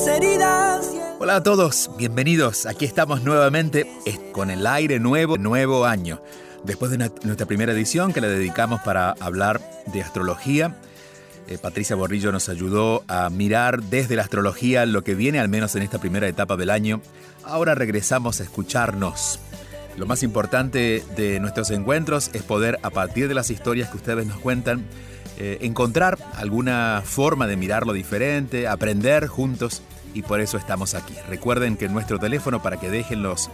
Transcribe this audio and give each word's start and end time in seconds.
Heridas. 0.00 0.90
Hola 1.20 1.36
a 1.36 1.42
todos, 1.44 1.88
bienvenidos. 1.96 2.66
Aquí 2.66 2.84
estamos 2.84 3.22
nuevamente 3.22 3.86
con 4.32 4.50
el 4.50 4.66
aire 4.66 4.98
nuevo, 4.98 5.38
nuevo 5.38 5.86
año. 5.86 6.20
Después 6.64 6.90
de 6.90 6.98
nuestra 6.98 7.46
primera 7.46 7.72
edición 7.72 8.12
que 8.12 8.20
la 8.20 8.26
dedicamos 8.26 8.80
para 8.80 9.12
hablar 9.20 9.60
de 9.86 10.02
astrología, 10.02 10.76
eh, 11.46 11.58
Patricia 11.58 11.94
Borrillo 11.94 12.32
nos 12.32 12.48
ayudó 12.48 13.04
a 13.06 13.30
mirar 13.30 13.84
desde 13.84 14.16
la 14.16 14.22
astrología 14.22 14.84
lo 14.84 15.04
que 15.04 15.14
viene 15.14 15.38
al 15.38 15.48
menos 15.48 15.76
en 15.76 15.82
esta 15.82 16.00
primera 16.00 16.26
etapa 16.26 16.56
del 16.56 16.70
año. 16.70 17.00
Ahora 17.44 17.76
regresamos 17.76 18.40
a 18.40 18.42
escucharnos. 18.42 19.38
Lo 19.96 20.06
más 20.06 20.24
importante 20.24 21.04
de 21.14 21.38
nuestros 21.38 21.70
encuentros 21.70 22.30
es 22.32 22.42
poder, 22.42 22.80
a 22.82 22.90
partir 22.90 23.28
de 23.28 23.34
las 23.34 23.48
historias 23.48 23.90
que 23.90 23.98
ustedes 23.98 24.26
nos 24.26 24.38
cuentan, 24.38 24.86
eh, 25.38 25.58
encontrar 25.62 26.18
alguna 26.36 27.02
forma 27.04 27.46
de 27.46 27.56
mirarlo 27.56 27.92
diferente, 27.92 28.68
aprender 28.68 29.26
juntos 29.26 29.82
y 30.14 30.22
por 30.22 30.40
eso 30.40 30.56
estamos 30.56 30.94
aquí. 30.94 31.14
Recuerden 31.28 31.76
que 31.76 31.88
nuestro 31.88 32.18
teléfono 32.18 32.62
para 32.62 32.78
que 32.78 32.88
dejen 32.88 33.22
los 33.22 33.50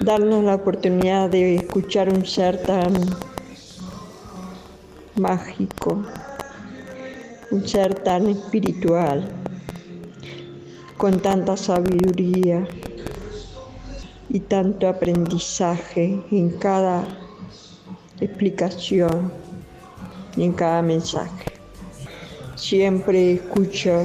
Darnos 0.00 0.44
la 0.44 0.54
oportunidad 0.54 1.28
de 1.28 1.56
escuchar 1.56 2.08
un 2.08 2.24
ser 2.24 2.62
tan 2.62 2.92
mágico, 5.16 6.02
un 7.50 7.66
ser 7.66 7.96
tan 7.96 8.28
espiritual, 8.28 9.28
con 10.96 11.20
tanta 11.20 11.56
sabiduría 11.56 12.66
y 14.28 14.40
tanto 14.40 14.88
aprendizaje 14.88 16.22
en 16.30 16.50
cada 16.58 17.04
explicación 18.20 19.32
en 20.36 20.52
cada 20.52 20.82
mensaje. 20.82 21.52
Siempre 22.56 23.34
escucho 23.34 24.04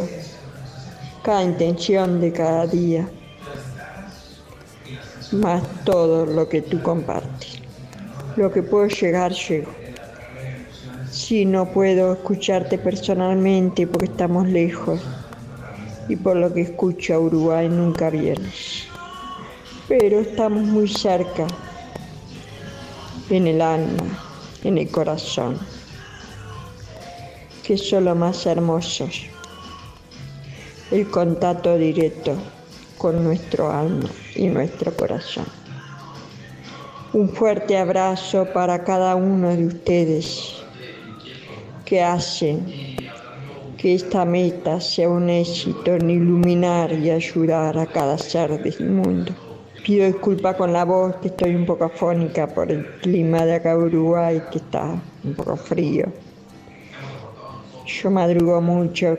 cada 1.24 1.44
intención 1.44 2.20
de 2.20 2.32
cada 2.32 2.68
día, 2.68 3.10
más 5.32 5.64
todo 5.86 6.26
lo 6.26 6.48
que 6.48 6.62
tú 6.62 6.82
compartes. 6.82 7.62
Lo 8.36 8.52
que 8.52 8.62
puedo 8.62 8.88
llegar, 8.88 9.32
llego. 9.32 9.72
Si 11.10 11.46
no 11.46 11.72
puedo 11.72 12.14
escucharte 12.14 12.78
personalmente 12.78 13.88
porque 13.88 14.06
estamos 14.06 14.48
lejos 14.48 15.00
y 16.10 16.16
por 16.16 16.36
lo 16.36 16.54
que 16.54 16.62
escucho 16.62 17.14
a 17.14 17.20
Uruguay 17.20 17.70
nunca 17.70 18.10
vienes. 18.10 18.86
Pero 19.88 20.20
estamos 20.20 20.64
muy 20.64 20.88
cerca 20.88 21.48
en 23.36 23.48
el 23.48 23.62
alma, 23.62 24.04
en 24.64 24.78
el 24.78 24.90
corazón, 24.90 25.58
que 27.64 27.78
son 27.78 28.06
lo 28.06 28.16
más 28.16 28.46
hermosos, 28.46 29.26
el 30.92 31.10
contacto 31.10 31.78
directo 31.78 32.36
con 32.98 33.24
nuestro 33.24 33.72
alma 33.72 34.10
y 34.36 34.48
nuestro 34.48 34.96
corazón. 34.96 35.46
Un 37.14 37.30
fuerte 37.30 37.78
abrazo 37.78 38.48
para 38.54 38.84
cada 38.84 39.16
uno 39.16 39.50
de 39.50 39.66
ustedes 39.66 40.56
que 41.86 42.02
hacen 42.02 42.96
que 43.78 43.96
esta 43.96 44.26
meta 44.26 44.80
sea 44.80 45.10
un 45.10 45.30
éxito 45.30 45.96
en 45.96 46.10
iluminar 46.10 46.94
y 46.94 47.10
ayudar 47.10 47.78
a 47.78 47.86
cada 47.86 48.18
ser 48.18 48.62
del 48.64 48.90
mundo. 48.90 49.34
Pido 49.84 50.06
disculpas 50.06 50.56
con 50.56 50.72
la 50.72 50.86
voz, 50.86 51.18
que 51.18 51.28
estoy 51.28 51.54
un 51.56 51.66
poco 51.66 51.84
afónica 51.84 52.48
por 52.48 52.72
el 52.72 52.86
clima 53.02 53.46
de 53.46 53.56
acá 53.56 53.78
Uruguay, 53.78 54.42
que 54.50 54.60
está 54.60 54.98
un 55.26 55.34
poco 55.34 55.58
frío. 55.58 56.06
Yo 57.86 58.10
madrugo 58.10 58.62
mucho, 58.62 59.18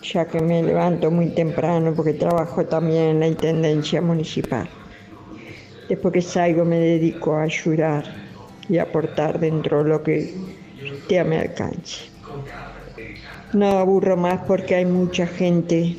ya 0.00 0.24
que 0.26 0.40
me 0.40 0.62
levanto 0.62 1.10
muy 1.10 1.30
temprano 1.30 1.92
porque 1.96 2.12
trabajo 2.12 2.64
también 2.64 3.06
en 3.06 3.20
la 3.20 3.26
Intendencia 3.26 4.00
Municipal. 4.00 4.68
Después 5.88 6.14
que 6.14 6.22
salgo 6.22 6.64
me 6.64 6.78
dedico 6.78 7.34
a 7.34 7.42
ayudar 7.42 8.04
y 8.68 8.78
aportar 8.78 9.40
dentro 9.40 9.82
de 9.82 9.90
lo 9.90 10.02
que 10.04 10.32
esté 10.80 11.24
me 11.24 11.40
alcance. 11.40 12.04
No 13.52 13.78
aburro 13.78 14.16
más 14.16 14.42
porque 14.46 14.76
hay 14.76 14.86
mucha 14.86 15.26
gente 15.26 15.96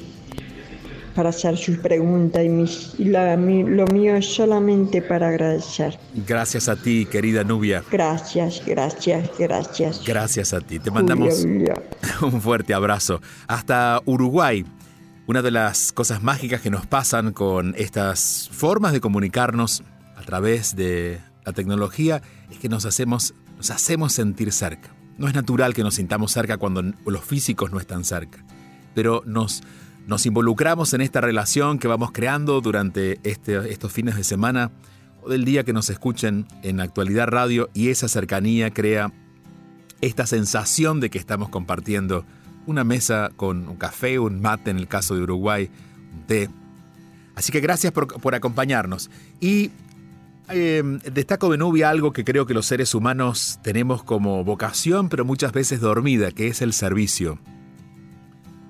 para 1.15 1.30
hacer 1.30 1.57
sus 1.57 1.77
preguntas 1.77 2.44
y, 2.44 2.50
mis, 2.50 2.95
y 2.98 3.06
la, 3.06 3.38
mi, 3.38 3.63
lo 3.63 3.86
mío 3.88 4.15
es 4.15 4.33
solamente 4.33 5.01
para 5.01 5.30
agradecer. 5.30 5.98
Gracias 6.27 6.69
a 6.69 6.75
ti, 6.75 7.06
querida 7.06 7.44
Nubia. 7.44 7.83
Gracias, 7.92 8.62
gracias, 8.65 9.30
gracias. 9.38 10.01
Gracias 10.06 10.54
a 10.54 10.62
ti. 10.62 10.80
Te 10.80 10.92
mandamos 10.92 11.42
Julio, 11.42 11.74
un 12.21 12.42
fuerte 12.42 12.74
abrazo. 12.74 13.21
Hasta 13.48 14.01
Uruguay. 14.06 14.65
Una 15.25 15.42
de 15.42 15.51
las 15.51 15.94
cosas 15.94 16.21
mágicas 16.21 16.60
que 16.60 16.69
nos 16.69 16.86
pasan 16.86 17.31
con 17.31 17.75
estas 17.77 18.50
formas 18.51 18.92
de 18.92 19.00
comunicarnos 19.00 19.81
a 20.18 20.21
través 20.21 20.75
de 20.75 21.21
la 21.45 21.54
tecnología 21.54 22.21
es 22.51 22.57
que 22.57 22.68
nos 22.68 22.86
hacemos, 22.86 23.33
nos 23.56 23.71
hacemos 23.71 24.12
sentir 24.12 24.51
cerca. 24.51 24.94
No 25.18 25.27
es 25.27 25.33
natural 25.33 25.74
que 25.74 25.83
nos 25.83 25.95
sintamos 25.95 26.31
cerca 26.31 26.57
cuando 26.57 26.81
los 27.06 27.24
físicos 27.24 27.71
no 27.71 27.80
están 27.80 28.04
cerca, 28.04 28.44
pero 28.95 29.21
nos, 29.25 29.63
nos 30.08 30.26
involucramos 30.26 30.94
en 30.94 31.02
esta 31.02 31.22
relación 31.22 31.80
que 31.80 31.88
vamos 31.88 32.12
creando 32.12 32.60
durante 32.62 33.20
este, 33.24 33.72
estos 33.72 33.92
fines 33.92 34.16
de 34.16 34.24
semana 34.24 34.72
o 35.22 35.30
del 35.30 35.46
día 35.46 35.64
que 35.64 35.74
nos 35.74 35.90
escuchen 35.90 36.46
en 36.62 36.82
Actualidad 36.82 37.28
Radio 37.28 37.70
y 37.74 37.90
esa 37.90 38.08
cercanía 38.08 38.72
crea 38.72 39.14
esta 40.02 40.26
sensación 40.26 41.00
de 41.00 41.10
que 41.10 41.18
estamos 41.18 41.50
compartiendo 41.50 42.26
una 42.66 42.84
mesa 42.84 43.32
con 43.36 43.68
un 43.68 43.78
café, 43.78 44.20
un 44.20 44.42
mate 44.42 44.72
en 44.72 44.78
el 44.78 44.88
caso 44.88 45.16
de 45.16 45.22
Uruguay, 45.22 45.70
un 46.14 46.24
té. 46.28 46.50
Así 47.36 47.52
que 47.52 47.62
gracias 47.62 47.94
por, 47.94 48.36
acompañarnos. 48.36 49.10
Y 49.40 49.72
em, 50.50 51.00
destaco 51.00 51.50
de 51.50 51.58
Nubia 51.58 51.90
algo 51.90 52.12
que 52.12 52.26
creo 52.26 52.46
que 52.46 52.54
los 52.54 52.66
seres 52.66 52.94
humanos 52.94 53.60
tenemos 53.64 54.04
como 54.04 54.44
vocación, 54.44 55.08
pero 55.08 55.24
muchas 55.24 55.54
veces 55.54 55.80
dormida, 55.80 56.32
que 56.32 56.48
es 56.48 56.62
el 56.62 56.74
servicio. 56.74 57.40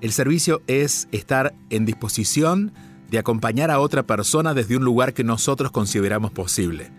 El 0.03 0.11
servicio 0.11 0.61
es 0.67 1.07
estar 1.13 1.55
en 1.69 1.85
disposición 1.85 2.73
de 3.09 3.19
acompañar 3.19 3.71
a 3.71 3.79
otra 3.79 4.03
persona 4.03 4.53
desde 4.53 4.75
un 4.75 4.83
lugar 4.83 5.13
que 5.13 5.23
nosotros 5.23 5.71
consideramos 5.71 6.31
posible. 6.31 6.91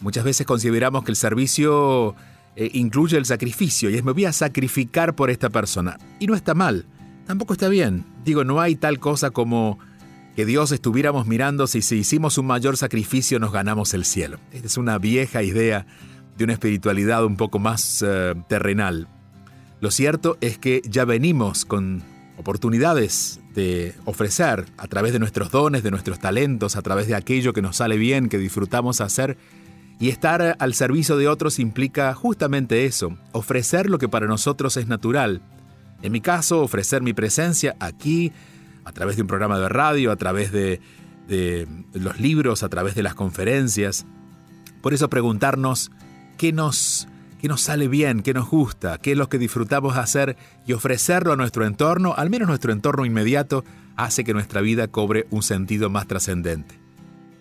Muchas 0.00 0.24
veces 0.24 0.44
consideramos 0.44 1.04
que 1.04 1.12
el 1.12 1.16
servicio 1.16 2.16
eh, 2.56 2.68
incluye 2.74 3.16
el 3.16 3.26
sacrificio 3.26 3.90
y 3.90 3.94
es 3.94 4.02
me 4.02 4.10
voy 4.10 4.24
a 4.24 4.32
sacrificar 4.32 5.14
por 5.14 5.30
esta 5.30 5.50
persona. 5.50 5.98
Y 6.18 6.26
no 6.26 6.34
está 6.34 6.52
mal, 6.54 6.86
tampoco 7.28 7.52
está 7.52 7.68
bien. 7.68 8.04
Digo, 8.24 8.42
no 8.42 8.60
hay 8.60 8.74
tal 8.74 8.98
cosa 8.98 9.30
como 9.30 9.78
que 10.34 10.44
Dios 10.44 10.72
estuviéramos 10.72 11.28
mirando 11.28 11.68
si, 11.68 11.80
si 11.80 11.98
hicimos 11.98 12.38
un 12.38 12.46
mayor 12.46 12.76
sacrificio 12.76 13.38
nos 13.38 13.52
ganamos 13.52 13.94
el 13.94 14.04
cielo. 14.04 14.40
Esta 14.50 14.66
es 14.66 14.76
una 14.76 14.98
vieja 14.98 15.44
idea 15.44 15.86
de 16.36 16.42
una 16.42 16.54
espiritualidad 16.54 17.24
un 17.24 17.36
poco 17.36 17.60
más 17.60 18.02
eh, 18.04 18.34
terrenal. 18.48 19.06
Lo 19.80 19.92
cierto 19.92 20.38
es 20.40 20.58
que 20.58 20.82
ya 20.88 21.04
venimos 21.04 21.64
con 21.64 22.15
oportunidades 22.46 23.40
de 23.56 23.96
ofrecer 24.04 24.66
a 24.76 24.86
través 24.86 25.12
de 25.12 25.18
nuestros 25.18 25.50
dones, 25.50 25.82
de 25.82 25.90
nuestros 25.90 26.20
talentos, 26.20 26.76
a 26.76 26.82
través 26.82 27.08
de 27.08 27.16
aquello 27.16 27.52
que 27.52 27.60
nos 27.60 27.78
sale 27.78 27.96
bien, 27.96 28.28
que 28.28 28.38
disfrutamos 28.38 29.00
hacer, 29.00 29.36
y 29.98 30.10
estar 30.10 30.56
al 30.60 30.74
servicio 30.74 31.16
de 31.16 31.26
otros 31.26 31.58
implica 31.58 32.14
justamente 32.14 32.86
eso, 32.86 33.18
ofrecer 33.32 33.90
lo 33.90 33.98
que 33.98 34.08
para 34.08 34.28
nosotros 34.28 34.76
es 34.76 34.86
natural. 34.86 35.42
En 36.02 36.12
mi 36.12 36.20
caso, 36.20 36.62
ofrecer 36.62 37.02
mi 37.02 37.14
presencia 37.14 37.74
aquí, 37.80 38.30
a 38.84 38.92
través 38.92 39.16
de 39.16 39.22
un 39.22 39.28
programa 39.28 39.58
de 39.58 39.68
radio, 39.68 40.12
a 40.12 40.16
través 40.16 40.52
de, 40.52 40.80
los 41.94 42.20
libros, 42.20 42.62
a 42.62 42.68
través 42.68 42.94
de 42.94 43.02
las 43.02 43.16
conferencias. 43.16 44.06
Por 44.82 44.94
eso 44.94 45.10
preguntarnos 45.10 45.90
qué 46.38 46.52
nos, 46.52 47.08
qué 47.40 47.48
nos 47.48 47.60
sale 47.60 47.88
bien, 47.88 48.22
qué 48.22 48.34
nos 48.34 48.48
gusta, 48.48 48.98
qué 48.98 49.12
es 49.12 49.18
lo 49.18 49.28
que 49.28 49.38
disfrutamos 49.38 49.96
hacer 49.96 50.36
y 50.66 50.72
ofrecerlo 50.72 51.32
a 51.32 51.36
nuestro 51.36 51.66
entorno, 51.66 52.14
al 52.16 52.30
menos 52.30 52.48
nuestro 52.48 52.72
entorno 52.72 53.04
inmediato, 53.04 53.64
hace 53.96 54.24
que 54.24 54.34
nuestra 54.34 54.60
vida 54.60 54.88
cobre 54.88 55.26
un 55.30 55.42
sentido 55.42 55.90
más 55.90 56.06
trascendente. 56.06 56.78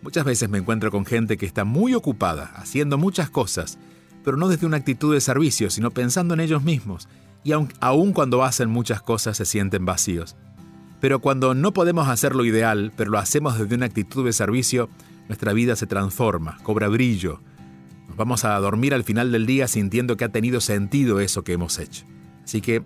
Muchas 0.01 0.25
veces 0.25 0.49
me 0.49 0.59
encuentro 0.59 0.91
con 0.91 1.05
gente 1.05 1.37
que 1.37 1.45
está 1.45 1.63
muy 1.65 1.95
ocupada, 1.95 2.51
haciendo 2.55 2.97
muchas 2.97 3.29
cosas, 3.29 3.79
pero 4.23 4.37
no 4.37 4.47
desde 4.47 4.65
una 4.65 4.77
actitud 4.77 5.13
de 5.13 5.21
servicio, 5.21 5.69
sino 5.69 5.91
pensando 5.91 6.33
en 6.33 6.39
ellos 6.39 6.63
mismos, 6.63 7.07
y 7.43 7.51
aun, 7.51 8.13
cuando 8.13 8.43
hacen 8.43 8.69
muchas 8.71 9.01
cosas 9.01 9.37
se 9.37 9.45
sienten 9.45 9.85
vacíos. 9.85 10.35
Pero 10.99 11.19
cuando 11.19 11.53
no 11.53 11.73
podemos 11.73 12.07
hacer 12.07 12.35
lo 12.35 12.43
ideal, 12.43 12.91
pero 12.95 13.11
lo 13.11 13.19
hacemos 13.19 13.59
desde 13.59 13.75
una 13.75 13.85
actitud 13.85 14.25
de 14.25 14.33
servicio, 14.33 14.89
nuestra 15.27 15.53
vida 15.53 15.75
se 15.75 15.85
transforma, 15.85 16.57
cobra 16.63 16.87
brillo. 16.87 17.41
Nos 18.07 18.17
vamos 18.17 18.45
a 18.45 18.57
dormir 18.59 18.93
al 18.93 19.03
final 19.03 19.31
del 19.31 19.45
día 19.45 19.67
sintiendo 19.67 20.17
que 20.17 20.25
ha 20.25 20.29
tenido 20.29 20.61
sentido 20.61 21.19
eso 21.19 21.43
que 21.43 21.53
hemos 21.53 21.79
hecho. 21.79 22.05
Así 22.43 22.61
que 22.61 22.83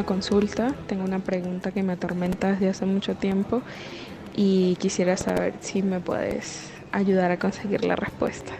Una 0.00 0.06
consulta, 0.06 0.74
tengo 0.86 1.04
una 1.04 1.18
pregunta 1.18 1.72
que 1.72 1.82
me 1.82 1.92
atormenta 1.92 2.52
desde 2.52 2.70
hace 2.70 2.86
mucho 2.86 3.16
tiempo 3.16 3.60
y 4.34 4.76
quisiera 4.76 5.18
saber 5.18 5.52
si 5.60 5.82
me 5.82 6.00
puedes 6.00 6.70
ayudar 6.90 7.30
a 7.30 7.38
conseguir 7.38 7.84
la 7.84 7.96
respuesta. 7.96 8.52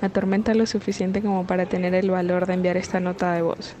Me 0.00 0.06
atormenta 0.06 0.54
lo 0.54 0.66
suficiente 0.66 1.20
como 1.20 1.48
para 1.48 1.66
tener 1.66 1.96
el 1.96 2.12
valor 2.12 2.46
de 2.46 2.54
enviar 2.54 2.76
esta 2.76 3.00
nota 3.00 3.32
de 3.32 3.42
voz. 3.42 3.74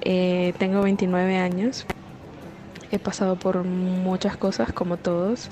Eh, 0.00 0.54
tengo 0.58 0.82
29 0.82 1.36
años, 1.36 1.86
he 2.90 2.98
pasado 2.98 3.36
por 3.36 3.62
muchas 3.62 4.36
cosas 4.36 4.72
como 4.72 4.96
todos, 4.96 5.48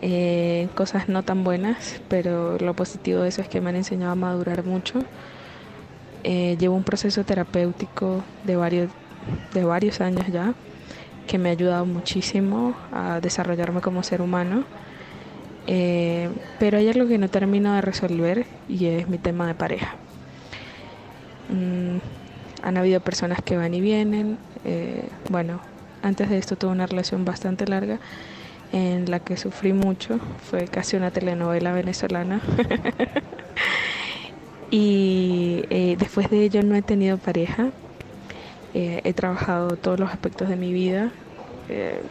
eh, 0.00 0.68
cosas 0.74 1.08
no 1.08 1.22
tan 1.22 1.44
buenas, 1.44 2.02
pero 2.08 2.58
lo 2.58 2.74
positivo 2.74 3.20
de 3.20 3.28
eso 3.28 3.40
es 3.40 3.46
que 3.48 3.60
me 3.60 3.70
han 3.70 3.76
enseñado 3.76 4.10
a 4.10 4.16
madurar 4.16 4.64
mucho. 4.64 5.04
Eh, 6.24 6.56
llevo 6.58 6.74
un 6.74 6.84
proceso 6.84 7.24
terapéutico 7.24 8.24
de 8.44 8.56
varios, 8.56 8.90
de 9.52 9.64
varios 9.64 10.00
años 10.00 10.26
ya, 10.28 10.54
que 11.26 11.38
me 11.38 11.48
ha 11.48 11.52
ayudado 11.52 11.86
muchísimo 11.86 12.74
a 12.92 13.20
desarrollarme 13.20 13.80
como 13.80 14.02
ser 14.02 14.22
humano 14.22 14.64
eh, 15.66 16.30
pero 16.58 16.78
hay 16.78 16.88
algo 16.88 17.06
que 17.06 17.18
no 17.18 17.28
termino 17.28 17.74
de 17.74 17.80
resolver 17.80 18.46
y 18.68 18.86
es 18.86 19.08
mi 19.08 19.18
tema 19.18 19.46
de 19.46 19.54
pareja. 19.54 19.94
Mm, 21.48 21.98
han 22.62 22.76
habido 22.76 23.00
personas 23.00 23.40
que 23.42 23.56
van 23.56 23.74
y 23.74 23.80
vienen. 23.80 24.38
Eh, 24.64 25.08
bueno, 25.28 25.60
antes 26.02 26.30
de 26.30 26.38
esto 26.38 26.56
tuve 26.56 26.72
una 26.72 26.86
relación 26.86 27.24
bastante 27.24 27.66
larga 27.66 27.98
en 28.72 29.10
la 29.10 29.20
que 29.20 29.36
sufrí 29.36 29.72
mucho. 29.72 30.18
Fue 30.50 30.66
casi 30.66 30.96
una 30.96 31.10
telenovela 31.10 31.72
venezolana. 31.72 32.40
y 34.70 35.64
eh, 35.70 35.96
después 35.98 36.30
de 36.30 36.42
ello 36.42 36.62
no 36.62 36.74
he 36.74 36.82
tenido 36.82 37.18
pareja. 37.18 37.70
He 38.74 39.12
trabajado 39.12 39.76
todos 39.76 40.00
los 40.00 40.10
aspectos 40.10 40.48
de 40.48 40.56
mi 40.56 40.72
vida 40.72 41.12
eh, 41.68 42.02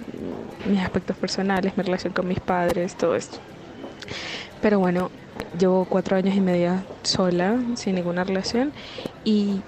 mis 0.66 0.80
aspectos 0.80 1.18
personales, 1.18 1.76
mi 1.76 1.84
relación 1.84 2.14
con 2.14 2.28
mis 2.28 2.40
padres, 2.40 2.96
todo 2.96 3.16
esto. 3.16 3.38
Pero 4.62 4.80
bueno, 4.80 5.12
llevo 5.60 5.86
cuatro 5.86 6.16
años 6.16 6.36
y 6.36 6.42
medio 6.42 6.84
sola, 7.04 7.60
sin 7.76 7.96
ninguna 7.96 8.24
relación, 8.24 8.72
y 9.24 9.62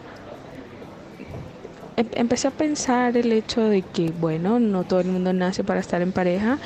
em, 1.97 2.07
empecé 2.13 2.47
a 2.47 2.51
pensar 2.51 3.17
el 3.17 3.31
hecho 3.31 3.61
de 3.61 3.81
que, 3.81 4.11
bueno, 4.11 4.59
no 4.59 4.83
todo 4.83 5.01
el 5.01 5.07
mundo 5.07 5.33
nace 5.33 5.63
para 5.63 5.79
estar 5.79 6.01
en 6.01 6.11
pareja 6.11 6.59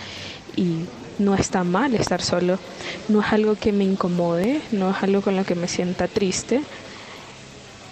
y 0.55 0.85
no 1.17 1.35
está 1.35 1.63
mal 1.63 1.95
estar 1.95 2.21
solo. 2.21 2.59
No 3.07 3.21
es 3.21 3.33
algo 3.33 3.55
que 3.55 3.71
me 3.71 3.83
incomode, 3.83 4.61
no 4.71 4.91
es 4.91 5.03
algo 5.03 5.21
con 5.21 5.35
lo 5.35 5.43
que 5.43 5.55
me 5.55 5.67
sienta 5.67 6.07
triste, 6.07 6.61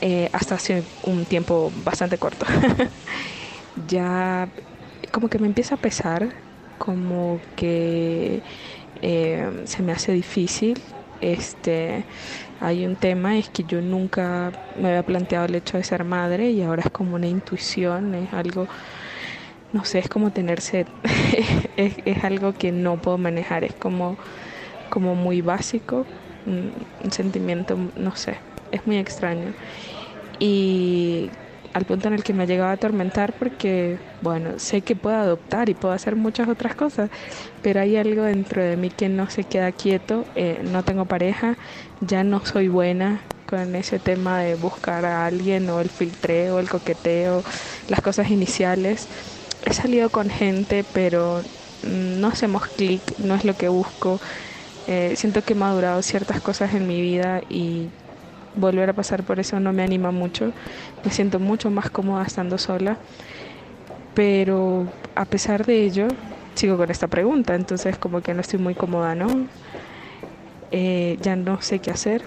eh, 0.02 0.30
hasta 0.34 0.56
hace 0.56 0.84
un 1.04 1.26
tiempo 1.26 1.72
bastante 1.74 2.18
corto. 2.18 2.46
ya 3.88 4.50
como 5.12 5.30
que 5.30 5.40
me 5.40 5.48
empieza 5.48 5.76
a 5.76 5.78
pesar, 5.78 6.36
como 6.78 7.42
que 7.56 8.44
eh, 9.02 9.64
se 9.66 9.84
me 9.84 9.92
hace 9.92 10.12
difícil. 10.12 10.82
Este, 11.22 12.06
hay 12.60 12.86
un 12.86 12.98
tema, 12.98 13.38
es 13.38 13.50
que 13.50 13.64
yo 13.64 13.82
nunca 13.82 14.52
me 14.76 14.90
había 14.90 15.04
planteado 15.04 15.46
el 15.46 15.56
hecho 15.56 15.78
de 15.78 15.84
ser 15.84 16.04
madre 16.04 16.52
y 16.52 16.62
ahora 16.62 16.84
es 16.86 16.92
como 16.92 17.16
una 17.16 17.28
intuición, 17.28 18.14
es 18.16 18.34
algo, 18.34 18.68
no 19.72 19.86
sé, 19.86 20.00
es 20.00 20.10
como 20.10 20.32
tener 20.32 20.62
sed, 20.62 20.88
es, 21.78 22.24
algo 22.24 22.54
que 22.54 22.72
no 22.72 22.98
puedo 22.98 23.18
manejar, 23.18 23.64
es 23.64 23.74
como, 23.74 24.18
como 24.90 25.16
muy 25.16 25.42
básico, 25.42 26.06
un 26.46 27.12
sentimiento, 27.12 27.78
no 27.96 28.16
sé, 28.16 28.38
es 28.72 28.86
muy 28.86 28.98
extraño. 28.98 29.54
Y 30.40 31.32
al 31.76 31.86
punto 31.86 32.08
en 32.08 32.14
el 32.14 32.24
que 32.24 32.34
me 32.34 32.44
ha 32.44 32.46
llegado 32.46 32.70
a 32.70 32.74
atormentar 32.74 33.34
porque, 33.34 34.00
bueno, 34.22 34.60
sé 34.60 34.82
que 34.82 34.96
puedo 34.96 35.18
adoptar 35.18 35.68
y 35.68 35.74
puedo 35.74 35.94
hacer 35.94 36.16
muchas 36.16 36.48
otras 36.48 36.74
cosas, 36.74 37.10
pero 37.62 37.82
hay 37.82 37.98
algo 37.98 38.24
dentro 38.24 38.64
de 38.64 38.78
mí 38.78 38.90
que 38.90 39.10
no 39.10 39.30
se 39.30 39.44
queda 39.44 39.74
quieto, 39.74 40.26
eh, 40.36 40.62
no 40.64 40.84
tengo 40.84 41.06
pareja, 41.06 41.58
ya 42.00 42.24
no 42.24 42.46
soy 42.46 42.70
buena 42.70 43.22
con 43.46 43.76
ese 43.76 44.00
tema 44.00 44.40
de 44.40 44.56
buscar 44.56 45.06
a 45.06 45.26
alguien 45.26 45.70
o 45.70 45.82
el 45.82 45.90
filtreo, 45.90 46.60
el 46.60 46.70
coqueteo, 46.70 47.44
las 47.88 48.02
cosas 48.02 48.30
iniciales. 48.32 49.10
He 49.66 49.74
salido 49.74 50.10
con 50.12 50.30
gente, 50.30 50.86
pero 50.86 51.44
no 51.82 52.28
hacemos 52.28 52.68
clic, 52.68 53.02
no 53.18 53.36
es 53.36 53.44
lo 53.44 53.56
que 53.58 53.68
busco. 53.68 54.22
Eh, 54.88 55.14
siento 55.18 55.44
que 55.44 55.54
he 55.54 55.56
madurado 55.58 56.02
ciertas 56.02 56.42
cosas 56.42 56.74
en 56.74 56.88
mi 56.88 57.02
vida 57.02 57.42
y 57.50 57.92
volver 58.56 58.90
a 58.90 58.94
pasar 58.94 59.24
por 59.24 59.40
eso 59.40 59.60
no 59.60 59.74
me 59.74 59.84
anima 59.84 60.12
mucho. 60.12 60.54
Me 61.04 61.12
siento 61.12 61.40
mucho 61.40 61.70
más 61.72 61.90
cómoda 61.90 62.26
estando 62.26 62.58
sola. 62.58 62.98
Pero 64.14 64.94
a 65.16 65.26
pesar 65.26 65.66
de 65.66 65.84
ello, 65.84 66.08
sigo 66.56 66.78
con 66.78 66.90
esta 66.92 67.08
pregunta. 67.08 67.56
Entonces 67.56 67.98
como 67.98 68.22
que 68.22 68.34
no 68.34 68.42
estoy 68.42 68.60
muy 68.60 68.76
cómoda, 68.76 69.16
¿no? 69.16 69.48
Eh, 70.72 71.18
ya 71.22 71.36
no 71.36 71.62
sé 71.62 71.80
qué 71.80 71.92
hacer 71.92 72.24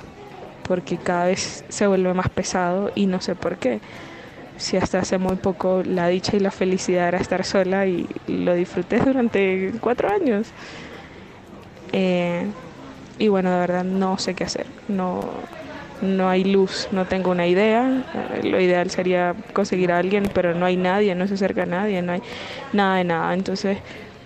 porque 0.62 0.98
cada 0.98 1.26
vez 1.26 1.64
se 1.68 1.86
vuelve 1.86 2.12
más 2.14 2.28
pesado 2.30 2.92
y 2.94 3.06
no 3.06 3.20
sé 3.20 3.34
por 3.34 3.58
qué. 3.58 3.80
si 4.56 4.76
hasta 4.76 5.00
hace 5.00 5.18
muy 5.18 5.36
poco 5.36 5.82
la 5.84 6.08
dicha 6.08 6.36
y 6.36 6.40
la 6.40 6.50
felicidad 6.50 7.08
era 7.08 7.18
estar 7.18 7.44
sola 7.44 7.86
y 7.86 8.08
lo 8.26 8.54
disfruté 8.54 8.98
durante 9.04 9.74
cuatro 9.80 10.10
años. 10.10 10.54
Eh, 11.92 12.46
y 13.18 13.28
bueno, 13.28 13.50
de 13.50 13.58
verdad 13.58 13.84
no 13.84 14.18
sé 14.18 14.34
qué 14.34 14.44
hacer. 14.44 14.66
No, 14.88 15.48
no 16.02 16.28
hay 16.28 16.44
luz, 16.44 16.88
no 16.92 17.06
tengo 17.06 17.30
una 17.30 17.46
idea. 17.46 18.04
Lo 18.42 18.60
ideal 18.60 18.90
sería 18.90 19.34
conseguir 19.52 19.92
a 19.92 19.98
alguien, 19.98 20.30
pero 20.32 20.54
no 20.54 20.66
hay 20.66 20.76
nadie, 20.76 21.14
no 21.14 21.26
se 21.26 21.34
acerca 21.34 21.64
a 21.64 21.66
nadie, 21.66 22.02
no 22.02 22.12
hay 22.12 22.22
nada 22.72 22.96
de 22.96 23.04
nada. 23.04 23.34
Entonces 23.34 23.78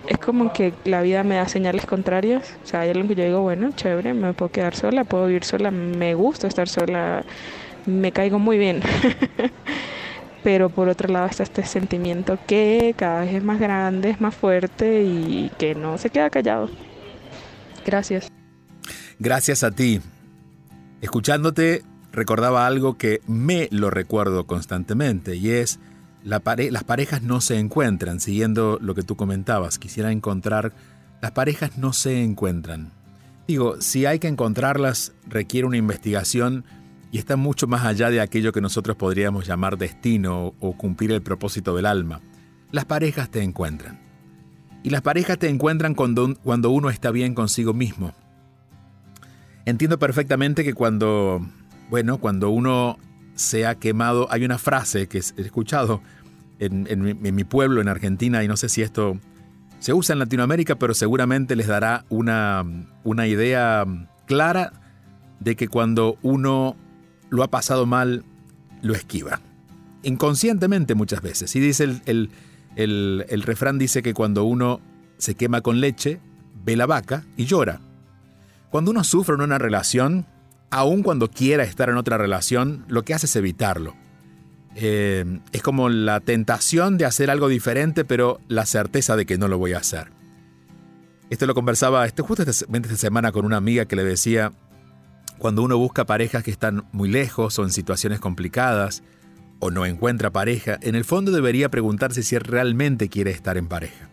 es 0.07 0.17
como 0.17 0.53
que 0.53 0.73
la 0.85 1.01
vida 1.01 1.23
me 1.23 1.35
da 1.35 1.47
señales 1.47 1.85
contrarias. 1.85 2.55
O 2.63 2.67
sea, 2.67 2.81
hay 2.81 2.93
que 2.93 3.15
yo 3.15 3.23
digo, 3.23 3.41
bueno, 3.41 3.71
chévere, 3.75 4.13
me 4.13 4.33
puedo 4.33 4.51
quedar 4.51 4.75
sola, 4.75 5.03
puedo 5.03 5.27
vivir 5.27 5.43
sola, 5.43 5.71
me 5.71 6.13
gusta 6.13 6.47
estar 6.47 6.67
sola, 6.67 7.23
me 7.85 8.11
caigo 8.11 8.39
muy 8.39 8.57
bien. 8.57 8.81
pero 10.43 10.69
por 10.69 10.89
otro 10.89 11.07
lado 11.11 11.27
está 11.27 11.43
este 11.43 11.63
sentimiento 11.63 12.37
que 12.45 12.93
cada 12.97 13.21
vez 13.21 13.35
es 13.35 13.43
más 13.43 13.59
grande, 13.59 14.09
es 14.09 14.19
más 14.19 14.35
fuerte 14.35 15.03
y 15.03 15.49
que 15.57 15.73
no 15.73 15.97
se 15.97 16.09
queda 16.09 16.29
callado. 16.29 16.69
Gracias. 17.85 18.27
Gracias 19.19 19.63
a 19.63 19.71
ti. 19.71 20.01
Escuchándote 21.03 21.83
recordaba 22.13 22.65
algo 22.65 22.97
que 22.97 23.21
me 23.27 23.67
lo 23.71 23.89
recuerdo 23.89 24.47
constantemente 24.47 25.35
y 25.35 25.49
es 25.49 25.81
la 26.23 26.41
las 26.71 26.83
parejas 26.85 27.21
no 27.21 27.41
se 27.41 27.59
encuentran, 27.59 28.21
siguiendo 28.21 28.79
lo 28.81 28.95
que 28.95 29.03
tú 29.03 29.17
comentabas, 29.17 29.79
quisiera 29.79 30.13
encontrar, 30.13 30.73
las 31.21 31.31
parejas 31.31 31.77
no 31.77 31.91
se 31.91 32.23
encuentran. 32.23 32.93
Digo, 33.49 33.81
si 33.81 34.05
hay 34.05 34.19
que 34.19 34.29
encontrarlas 34.29 35.11
requiere 35.27 35.67
una 35.67 35.75
investigación 35.75 36.63
y 37.11 37.17
está 37.17 37.35
mucho 37.35 37.67
más 37.67 37.83
allá 37.83 38.09
de 38.09 38.21
aquello 38.21 38.53
que 38.53 38.61
nosotros 38.61 38.95
podríamos 38.95 39.45
llamar 39.45 39.77
destino 39.77 40.53
o 40.61 40.77
cumplir 40.77 41.11
el 41.11 41.21
propósito 41.21 41.75
del 41.75 41.85
alma. 41.85 42.21
Las 42.71 42.85
parejas 42.85 43.29
te 43.29 43.43
encuentran. 43.43 43.99
Y 44.83 44.89
las 44.89 45.01
parejas 45.01 45.37
te 45.37 45.49
encuentran 45.49 45.95
cuando 45.95 46.69
uno 46.69 46.89
está 46.89 47.11
bien 47.11 47.35
consigo 47.35 47.73
mismo. 47.73 48.13
Entiendo 49.65 49.97
perfectamente 49.99 50.63
que 50.63 50.73
cuando, 50.73 51.45
bueno, 51.89 52.17
cuando 52.17 52.49
uno 52.49 52.97
se 53.35 53.65
ha 53.65 53.75
quemado, 53.75 54.27
hay 54.29 54.45
una 54.45 54.57
frase 54.57 55.07
que 55.07 55.19
he 55.19 55.41
escuchado 55.41 56.01
en, 56.59 57.21
mi 57.21 57.43
pueblo, 57.43 57.81
en 57.81 57.87
Argentina, 57.87 58.43
y 58.43 58.47
no 58.47 58.57
sé 58.57 58.69
si 58.69 58.81
esto 58.81 59.17
se 59.79 59.93
usa 59.93 60.13
en 60.13 60.19
Latinoamérica, 60.19 60.75
pero 60.75 60.93
seguramente 60.93 61.55
les 61.55 61.67
dará 61.67 62.05
una, 62.09 62.65
una 63.03 63.27
idea 63.27 63.85
clara 64.25 64.71
de 65.39 65.55
que 65.55 65.67
cuando 65.67 66.17
uno 66.21 66.75
lo 67.29 67.43
ha 67.43 67.49
pasado 67.49 67.85
mal, 67.85 68.23
lo 68.81 68.93
esquiva. 68.93 69.41
Inconscientemente 70.03 70.95
muchas 70.95 71.21
veces. 71.21 71.55
Y 71.55 71.59
dice 71.59 71.83
el, 72.05 72.29
el, 72.75 73.41
refrán 73.43 73.77
dice 73.77 74.01
que 74.01 74.13
cuando 74.13 74.43
uno 74.43 74.79
se 75.17 75.35
quema 75.35 75.61
con 75.61 75.79
leche, 75.79 76.19
ve 76.63 76.75
la 76.75 76.85
vaca 76.85 77.23
y 77.37 77.45
llora. 77.45 77.81
Cuando 78.73 78.89
uno 78.89 79.03
sufre 79.03 79.35
en 79.35 79.41
una 79.41 79.59
relación, 79.59 80.25
aun 80.71 81.03
cuando 81.03 81.29
quiera 81.29 81.63
estar 81.63 81.89
en 81.89 81.97
otra 81.97 82.17
relación, 82.17 82.85
lo 82.87 83.03
que 83.03 83.13
hace 83.13 83.27
es 83.27 83.35
evitarlo. 83.35 83.93
Eh, 84.73 85.41
es 85.51 85.61
como 85.61 85.89
la 85.89 86.21
tentación 86.21 86.97
de 86.97 87.05
hacer 87.05 87.29
algo 87.29 87.49
diferente, 87.49 88.03
pero 88.03 88.39
la 88.47 88.65
certeza 88.65 89.15
de 89.15 89.27
que 89.27 89.37
no 89.37 89.47
lo 89.47 89.59
voy 89.59 89.73
a 89.73 89.77
hacer. 89.77 90.11
Esto 91.29 91.45
lo 91.45 91.53
conversaba 91.53 92.07
este, 92.07 92.23
justo 92.23 92.41
esta 92.41 92.95
semana 92.95 93.31
con 93.31 93.45
una 93.45 93.57
amiga 93.57 93.85
que 93.85 93.95
le 93.95 94.03
decía, 94.03 94.53
cuando 95.37 95.61
uno 95.61 95.77
busca 95.77 96.07
parejas 96.07 96.41
que 96.41 96.49
están 96.49 96.85
muy 96.93 97.09
lejos 97.09 97.59
o 97.59 97.63
en 97.65 97.69
situaciones 97.69 98.19
complicadas, 98.19 99.03
o 99.59 99.69
no 99.69 99.85
encuentra 99.85 100.31
pareja, 100.31 100.79
en 100.81 100.95
el 100.95 101.05
fondo 101.05 101.31
debería 101.31 101.69
preguntarse 101.69 102.23
si 102.23 102.39
realmente 102.39 103.07
quiere 103.07 103.29
estar 103.29 103.55
en 103.55 103.67
pareja. 103.67 104.09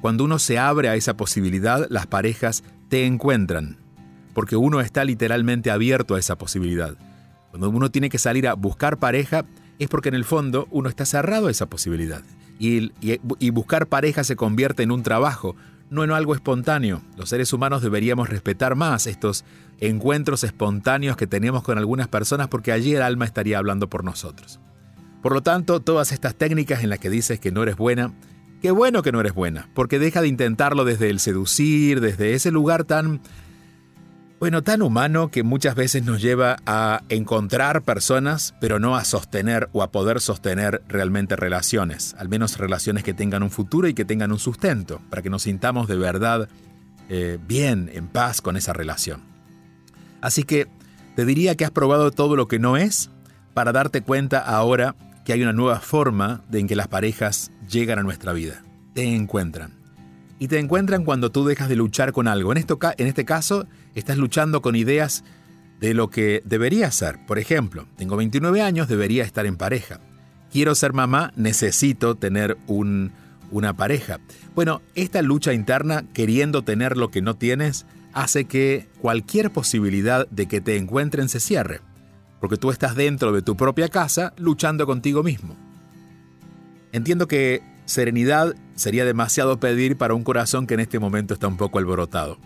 Cuando 0.00 0.24
uno 0.24 0.38
se 0.38 0.58
abre 0.58 0.88
a 0.88 0.94
esa 0.94 1.18
posibilidad, 1.18 1.86
las 1.90 2.06
parejas 2.06 2.64
te 2.88 3.04
encuentran, 3.04 3.76
porque 4.34 4.56
uno 4.56 4.80
está 4.80 5.04
literalmente 5.04 5.70
abierto 5.70 6.14
a 6.14 6.18
esa 6.18 6.36
posibilidad. 6.36 6.96
Cuando 7.50 7.68
uno 7.70 7.90
tiene 7.90 8.08
que 8.08 8.18
salir 8.18 8.46
a 8.46 8.54
buscar 8.54 8.98
pareja, 8.98 9.44
es 9.78 9.88
porque 9.88 10.08
en 10.08 10.14
el 10.14 10.24
fondo 10.24 10.68
uno 10.70 10.88
está 10.88 11.04
cerrado 11.04 11.48
a 11.48 11.50
esa 11.50 11.66
posibilidad. 11.66 12.22
Y, 12.58 12.92
y 13.00 13.50
buscar 13.50 13.86
pareja 13.86 14.22
se 14.22 14.36
convierte 14.36 14.82
en 14.82 14.90
un 14.90 15.02
trabajo, 15.02 15.56
no 15.88 16.04
en 16.04 16.12
algo 16.12 16.34
espontáneo. 16.34 17.02
Los 17.16 17.30
seres 17.30 17.52
humanos 17.52 17.82
deberíamos 17.82 18.28
respetar 18.28 18.76
más 18.76 19.06
estos 19.06 19.44
encuentros 19.80 20.44
espontáneos 20.44 21.16
que 21.16 21.26
tenemos 21.26 21.62
con 21.62 21.78
algunas 21.78 22.08
personas 22.08 22.48
porque 22.48 22.72
allí 22.72 22.94
el 22.94 23.02
alma 23.02 23.24
estaría 23.24 23.58
hablando 23.58 23.88
por 23.88 24.04
nosotros. 24.04 24.60
Por 25.22 25.32
lo 25.32 25.42
tanto, 25.42 25.80
todas 25.80 26.12
estas 26.12 26.34
técnicas 26.34 26.82
en 26.82 26.90
las 26.90 26.98
que 26.98 27.10
dices 27.10 27.40
que 27.40 27.50
no 27.50 27.62
eres 27.62 27.76
buena, 27.76 28.12
qué 28.62 28.70
bueno 28.70 29.02
que 29.02 29.12
no 29.12 29.20
eres 29.20 29.34
buena, 29.34 29.68
porque 29.74 29.98
deja 29.98 30.22
de 30.22 30.28
intentarlo 30.28 30.84
desde 30.84 31.10
el 31.10 31.20
seducir, 31.20 32.00
desde 32.00 32.34
ese 32.34 32.50
lugar 32.50 32.84
tan 32.84 33.20
bueno, 34.40 34.62
tan 34.62 34.80
humano 34.80 35.30
que 35.30 35.42
muchas 35.42 35.74
veces 35.74 36.02
nos 36.02 36.22
lleva 36.22 36.56
a 36.64 37.02
encontrar 37.10 37.82
personas, 37.82 38.54
pero 38.58 38.78
no 38.78 38.96
a 38.96 39.04
sostener 39.04 39.68
o 39.74 39.82
a 39.82 39.92
poder 39.92 40.18
sostener 40.18 40.82
realmente 40.88 41.36
relaciones, 41.36 42.16
al 42.18 42.30
menos 42.30 42.56
relaciones 42.56 43.04
que 43.04 43.12
tengan 43.12 43.42
un 43.42 43.50
futuro 43.50 43.86
y 43.86 43.92
que 43.92 44.06
tengan 44.06 44.32
un 44.32 44.38
sustento, 44.38 45.02
para 45.10 45.20
que 45.20 45.28
nos 45.28 45.42
sintamos 45.42 45.88
de 45.88 45.98
verdad 45.98 46.48
eh, 47.10 47.38
bien, 47.46 47.90
en 47.92 48.08
paz 48.08 48.40
con 48.40 48.56
esa 48.56 48.72
relación. 48.72 49.20
Así 50.22 50.44
que 50.44 50.68
te 51.16 51.26
diría 51.26 51.54
que 51.54 51.66
has 51.66 51.70
probado 51.70 52.10
todo 52.10 52.34
lo 52.34 52.48
que 52.48 52.58
no 52.58 52.78
es 52.78 53.10
para 53.52 53.72
darte 53.72 54.00
cuenta 54.00 54.38
ahora 54.38 54.96
que 55.26 55.34
hay 55.34 55.42
una 55.42 55.52
nueva 55.52 55.80
forma 55.80 56.44
de 56.48 56.60
en 56.60 56.66
que 56.66 56.76
las 56.76 56.88
parejas 56.88 57.52
llegan 57.68 57.98
a 57.98 58.02
nuestra 58.02 58.32
vida, 58.32 58.62
te 58.94 59.02
encuentran 59.14 59.80
y 60.38 60.48
te 60.48 60.58
encuentran 60.58 61.04
cuando 61.04 61.30
tú 61.30 61.44
dejas 61.44 61.68
de 61.68 61.76
luchar 61.76 62.12
con 62.12 62.26
algo. 62.26 62.50
En, 62.50 62.56
esto, 62.56 62.78
en 62.96 63.06
este 63.06 63.26
caso, 63.26 63.66
estás 64.00 64.18
luchando 64.18 64.60
con 64.62 64.74
ideas 64.74 65.22
de 65.78 65.94
lo 65.94 66.10
que 66.10 66.42
debería 66.44 66.90
ser. 66.90 67.24
Por 67.26 67.38
ejemplo, 67.38 67.86
tengo 67.96 68.16
29 68.16 68.60
años, 68.60 68.88
debería 68.88 69.24
estar 69.24 69.46
en 69.46 69.56
pareja. 69.56 70.00
Quiero 70.52 70.74
ser 70.74 70.92
mamá, 70.92 71.32
necesito 71.36 72.16
tener 72.16 72.58
un, 72.66 73.12
una 73.50 73.74
pareja. 73.76 74.18
Bueno, 74.54 74.82
esta 74.94 75.22
lucha 75.22 75.52
interna, 75.52 76.04
queriendo 76.12 76.62
tener 76.62 76.96
lo 76.96 77.10
que 77.10 77.22
no 77.22 77.34
tienes, 77.36 77.86
hace 78.12 78.44
que 78.44 78.88
cualquier 79.00 79.52
posibilidad 79.52 80.28
de 80.28 80.46
que 80.46 80.60
te 80.60 80.76
encuentren 80.76 81.28
se 81.28 81.40
cierre, 81.40 81.80
porque 82.40 82.56
tú 82.56 82.70
estás 82.70 82.94
dentro 82.94 83.32
de 83.32 83.42
tu 83.42 83.56
propia 83.56 83.88
casa 83.88 84.34
luchando 84.36 84.86
contigo 84.86 85.22
mismo. 85.22 85.56
Entiendo 86.92 87.28
que 87.28 87.62
Serenidad 87.84 88.54
sería 88.76 89.04
demasiado 89.04 89.58
pedir 89.58 89.96
para 89.96 90.14
un 90.14 90.22
corazón 90.22 90.68
que 90.68 90.74
en 90.74 90.80
este 90.80 91.00
momento 91.00 91.34
está 91.34 91.48
un 91.48 91.56
poco 91.56 91.78
alborotado. 91.78 92.38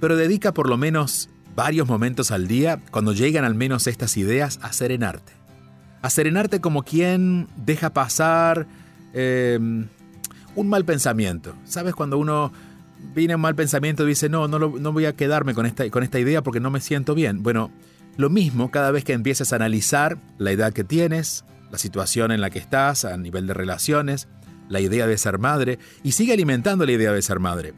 Pero 0.00 0.16
dedica 0.16 0.52
por 0.52 0.68
lo 0.68 0.76
menos 0.76 1.30
varios 1.54 1.86
momentos 1.86 2.30
al 2.30 2.48
día, 2.48 2.80
cuando 2.90 3.12
llegan 3.12 3.44
al 3.44 3.54
menos 3.54 3.86
estas 3.86 4.16
ideas, 4.16 4.58
a 4.62 4.72
serenarte. 4.72 5.32
A 6.02 6.10
serenarte 6.10 6.60
como 6.60 6.82
quien 6.82 7.48
deja 7.56 7.90
pasar 7.90 8.66
em, 9.12 9.86
un 10.54 10.68
mal 10.68 10.84
pensamiento. 10.84 11.54
¿Sabes? 11.64 11.94
Cuando 11.94 12.18
uno 12.18 12.52
viene 13.14 13.34
un 13.34 13.40
mal 13.40 13.54
pensamiento 13.54 14.04
y 14.04 14.08
dice, 14.08 14.28
no, 14.28 14.48
no, 14.48 14.58
no 14.58 14.92
voy 14.92 15.06
a 15.06 15.14
quedarme 15.14 15.54
con 15.54 15.66
esta, 15.66 16.18
idea 16.18 16.42
porque 16.42 16.60
no 16.60 16.70
me 16.70 16.80
siento 16.80 17.14
bien. 17.14 17.42
Bueno, 17.42 17.70
lo 18.16 18.30
mismo 18.30 18.70
cada 18.70 18.90
vez 18.90 19.04
que 19.04 19.12
empieces 19.12 19.52
a 19.52 19.56
analizar 19.56 20.18
la 20.38 20.52
edad 20.52 20.72
que 20.72 20.84
tienes, 20.84 21.44
la 21.70 21.78
situación 21.78 22.30
en 22.30 22.40
la 22.40 22.50
que 22.50 22.58
estás 22.58 23.04
a 23.04 23.16
nivel 23.16 23.46
de 23.46 23.54
relaciones, 23.54 24.28
la 24.68 24.80
idea 24.80 25.06
de 25.06 25.18
ser 25.18 25.38
madre 25.38 25.78
y 26.02 26.12
sigue 26.12 26.32
alimentando 26.32 26.86
la 26.86 26.92
idea 26.92 27.12
de 27.12 27.22
ser 27.22 27.40
madre. 27.40 27.74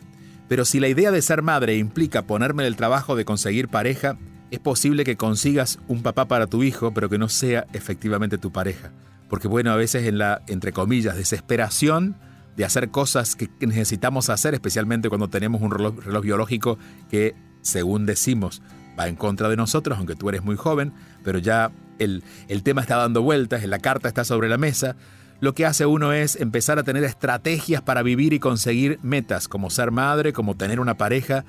Pero 0.49 0.65
si 0.65 0.81
la 0.81 0.89
idea 0.89 1.11
de 1.11 1.23
ser 1.23 1.43
madre 1.43 1.77
implica 1.77 2.23
ponerme 2.23 2.67
el 2.67 2.77
trabajo 2.77 3.17
de 3.17 3.25
conseguir 3.25 3.69
pareja, 3.69 4.17
es 4.51 4.61
posible 4.61 5.05
que 5.05 5.17
consigas 5.17 5.79
un 5.89 6.03
papá 6.03 6.27
para 6.27 6.47
tu 6.47 6.63
hijo, 6.63 6.95
pero 6.95 7.09
que 7.09 7.19
no 7.19 7.29
sea 7.29 7.67
efectivamente 7.73 8.39
tu 8.39 8.53
pareja. 8.53 8.93
Porque 9.29 9.49
bueno, 9.49 9.73
a 9.73 9.77
veces 9.77 10.07
en 10.07 10.19
la, 10.19 10.43
entre 10.47 10.73
comillas, 10.73 11.17
desesperación 11.17 12.17
de 12.57 12.65
hacer 12.65 12.91
cosas 12.91 13.35
que 13.35 13.51
necesitamos 13.61 14.31
hacer, 14.31 14.55
especialmente 14.55 15.09
cuando 15.09 15.29
tenemos 15.29 15.61
un 15.61 15.71
reloj, 15.71 16.23
biológico 16.23 16.79
que, 17.11 17.35
según 17.61 18.07
decimos, 18.07 18.63
va 18.99 19.09
en 19.09 19.17
contra 19.17 19.49
de 19.49 19.57
nosotros, 19.57 19.99
aunque 19.99 20.15
tú 20.15 20.29
eres 20.29 20.43
muy 20.43 20.57
joven, 20.57 20.93
pero 21.23 21.39
ya 21.39 21.71
el, 21.99 22.23
el 22.49 22.63
tema 22.63 22.81
está 22.81 22.97
dando 22.97 23.21
vueltas, 23.21 23.65
la 23.65 23.81
carta 23.81 24.09
está 24.09 24.25
sobre 24.25 24.49
la 24.49 24.59
mesa, 24.59 24.97
lo 25.41 25.55
que 25.55 25.67
hace 25.67 25.87
uno 25.87 26.13
es 26.13 26.37
empezar 26.37 26.79
a 26.79 26.83
tener 26.83 27.05
estrategias 27.05 27.83
para 27.83 28.03
vivir 28.03 28.33
y 28.33 28.39
conseguir 28.39 28.99
metas, 29.03 29.49
como 29.49 29.71
ser 29.71 29.91
madre, 29.91 30.33
como 30.33 30.57
tener 30.57 30.81
una 30.81 30.97
pareja, 30.97 31.45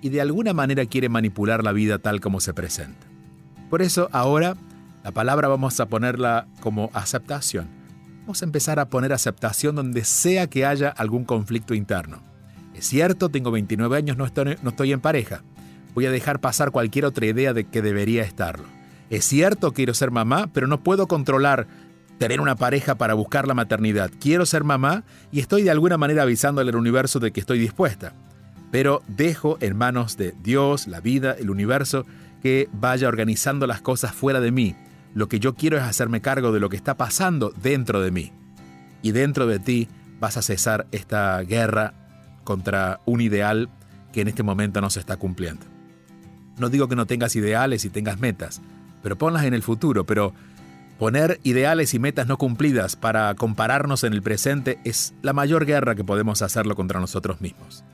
y 0.00 0.10
de 0.10 0.20
alguna 0.20 0.52
manera 0.52 0.86
quiere 0.86 1.08
manipular 1.08 1.64
la 1.64 1.72
vida 1.72 1.98
tal 1.98 2.20
como 2.20 2.40
se 2.40 2.54
presenta. 2.54 3.06
Por 3.68 3.82
eso 3.82 4.08
ahora 4.12 4.56
la 5.02 5.10
palabra 5.10 5.48
vamos 5.48 5.78
a 5.80 5.86
ponerla 5.86 6.46
como 6.60 6.90
aceptación. 6.92 7.68
Vamos 8.20 8.42
a 8.42 8.44
empezar 8.44 8.78
a 8.78 8.88
poner 8.88 9.12
aceptación 9.12 9.74
donde 9.76 10.04
sea 10.04 10.48
que 10.48 10.66
haya 10.66 10.88
algún 10.88 11.24
conflicto 11.24 11.74
interno. 11.74 12.22
Es 12.74 12.86
cierto, 12.86 13.28
tengo 13.28 13.50
29 13.50 13.96
años, 13.96 14.16
no 14.16 14.26
estoy, 14.26 14.56
no 14.62 14.70
estoy 14.70 14.92
en 14.92 15.00
pareja. 15.00 15.42
Voy 15.94 16.06
a 16.06 16.10
dejar 16.10 16.40
pasar 16.40 16.72
cualquier 16.72 17.06
otra 17.06 17.26
idea 17.26 17.52
de 17.52 17.64
que 17.64 17.82
debería 17.82 18.22
estarlo. 18.22 18.66
Es 19.10 19.24
cierto, 19.24 19.72
quiero 19.72 19.94
ser 19.94 20.10
mamá, 20.10 20.48
pero 20.52 20.66
no 20.66 20.82
puedo 20.82 21.06
controlar 21.06 21.68
tener 22.18 22.40
una 22.40 22.56
pareja 22.56 22.96
para 22.96 23.14
buscar 23.14 23.46
la 23.46 23.54
maternidad. 23.54 24.10
Quiero 24.20 24.46
ser 24.46 24.64
mamá 24.64 25.04
y 25.32 25.40
estoy 25.40 25.62
de 25.62 25.70
alguna 25.70 25.98
manera 25.98 26.22
avisándole 26.22 26.70
al 26.70 26.76
universo 26.76 27.20
de 27.20 27.32
que 27.32 27.40
estoy 27.40 27.58
dispuesta. 27.58 28.14
Pero 28.70 29.02
dejo 29.06 29.58
en 29.60 29.76
manos 29.76 30.16
de 30.16 30.34
Dios, 30.42 30.86
la 30.86 31.00
vida, 31.00 31.36
el 31.38 31.50
universo, 31.50 32.04
que 32.42 32.68
vaya 32.72 33.08
organizando 33.08 33.66
las 33.66 33.80
cosas 33.80 34.12
fuera 34.12 34.40
de 34.40 34.50
mí. 34.50 34.76
Lo 35.14 35.28
que 35.28 35.40
yo 35.40 35.54
quiero 35.54 35.76
es 35.76 35.82
hacerme 35.82 36.20
cargo 36.20 36.52
de 36.52 36.60
lo 36.60 36.68
que 36.68 36.76
está 36.76 36.96
pasando 36.96 37.52
dentro 37.62 38.00
de 38.00 38.10
mí. 38.10 38.32
Y 39.02 39.12
dentro 39.12 39.46
de 39.46 39.58
ti 39.58 39.88
vas 40.20 40.36
a 40.36 40.42
cesar 40.42 40.86
esta 40.92 41.40
guerra 41.42 41.94
contra 42.44 43.00
un 43.04 43.20
ideal 43.20 43.68
que 44.12 44.22
en 44.22 44.28
este 44.28 44.42
momento 44.42 44.80
no 44.80 44.90
se 44.90 45.00
está 45.00 45.16
cumpliendo. 45.16 45.64
No 46.58 46.70
digo 46.70 46.88
que 46.88 46.96
no 46.96 47.06
tengas 47.06 47.36
ideales 47.36 47.84
y 47.84 47.90
tengas 47.90 48.18
metas, 48.18 48.62
pero 49.02 49.16
ponlas 49.16 49.44
en 49.44 49.54
el 49.54 49.62
futuro, 49.62 50.04
pero 50.04 50.32
Poner 50.98 51.40
ideales 51.42 51.92
y 51.92 51.98
metas 51.98 52.26
no 52.26 52.38
cumplidas 52.38 52.96
para 52.96 53.34
compararnos 53.34 54.02
en 54.04 54.14
el 54.14 54.22
presente 54.22 54.78
es 54.84 55.12
la 55.20 55.34
mayor 55.34 55.66
guerra 55.66 55.94
que 55.94 56.04
podemos 56.04 56.40
hacerlo 56.40 56.74
contra 56.74 57.00
nosotros 57.00 57.42
mismos. 57.42 57.84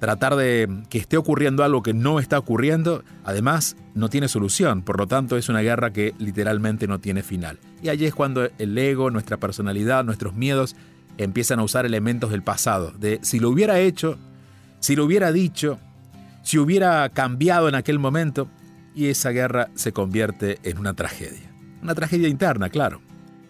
Tratar 0.00 0.34
de 0.34 0.68
que 0.88 0.98
esté 0.98 1.16
ocurriendo 1.16 1.62
algo 1.62 1.82
que 1.82 1.94
no 1.94 2.18
está 2.18 2.38
ocurriendo, 2.38 3.04
además, 3.22 3.76
no 3.94 4.08
tiene 4.08 4.26
solución, 4.28 4.82
por 4.82 4.98
lo 4.98 5.06
tanto 5.06 5.36
es 5.36 5.48
una 5.48 5.60
guerra 5.60 5.92
que 5.92 6.14
literalmente 6.18 6.88
no 6.88 6.98
tiene 6.98 7.22
final. 7.22 7.58
Y 7.82 7.90
allí 7.90 8.06
es 8.06 8.14
cuando 8.14 8.48
el 8.58 8.78
ego, 8.78 9.10
nuestra 9.10 9.36
personalidad, 9.36 10.04
nuestros 10.04 10.34
miedos 10.34 10.74
empiezan 11.18 11.60
a 11.60 11.64
usar 11.64 11.86
elementos 11.86 12.30
del 12.30 12.42
pasado, 12.42 12.92
de 12.98 13.20
si 13.22 13.38
lo 13.38 13.50
hubiera 13.50 13.78
hecho, 13.78 14.18
si 14.80 14.96
lo 14.96 15.04
hubiera 15.04 15.30
dicho, 15.32 15.78
si 16.42 16.58
hubiera 16.58 17.08
cambiado 17.10 17.68
en 17.68 17.74
aquel 17.74 17.98
momento, 17.98 18.48
y 18.94 19.08
esa 19.08 19.30
guerra 19.30 19.68
se 19.74 19.92
convierte 19.92 20.58
en 20.64 20.78
una 20.78 20.94
tragedia. 20.94 21.49
Una 21.82 21.94
tragedia 21.94 22.28
interna, 22.28 22.68
claro. 22.68 23.00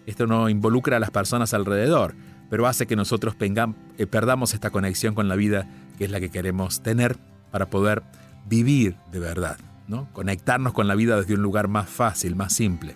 Esto 0.05 0.27
no 0.27 0.49
involucra 0.49 0.97
a 0.97 0.99
las 0.99 1.11
personas 1.11 1.53
alrededor, 1.53 2.15
pero 2.49 2.67
hace 2.67 2.87
que 2.87 2.95
nosotros 2.95 3.35
eh, 3.39 4.07
perdamos 4.07 4.53
esta 4.53 4.71
conexión 4.71 5.15
con 5.15 5.27
la 5.27 5.35
vida 5.35 5.67
que 5.97 6.05
es 6.05 6.11
la 6.11 6.19
que 6.19 6.29
queremos 6.29 6.81
tener 6.81 7.17
para 7.51 7.69
poder 7.69 8.03
vivir 8.47 8.95
de 9.11 9.19
verdad, 9.19 9.57
¿no? 9.87 10.11
Conectarnos 10.13 10.73
con 10.73 10.87
la 10.87 10.95
vida 10.95 11.17
desde 11.17 11.35
un 11.35 11.41
lugar 11.41 11.67
más 11.67 11.89
fácil, 11.89 12.35
más 12.35 12.53
simple. 12.53 12.95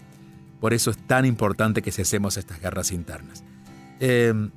Por 0.60 0.74
eso 0.74 0.90
es 0.90 0.98
tan 0.98 1.26
importante 1.26 1.82
que 1.82 1.92
cesemos 1.92 2.38
estas 2.38 2.60
guerras 2.60 2.92
internas. 2.92 3.44
Em, 4.00 4.52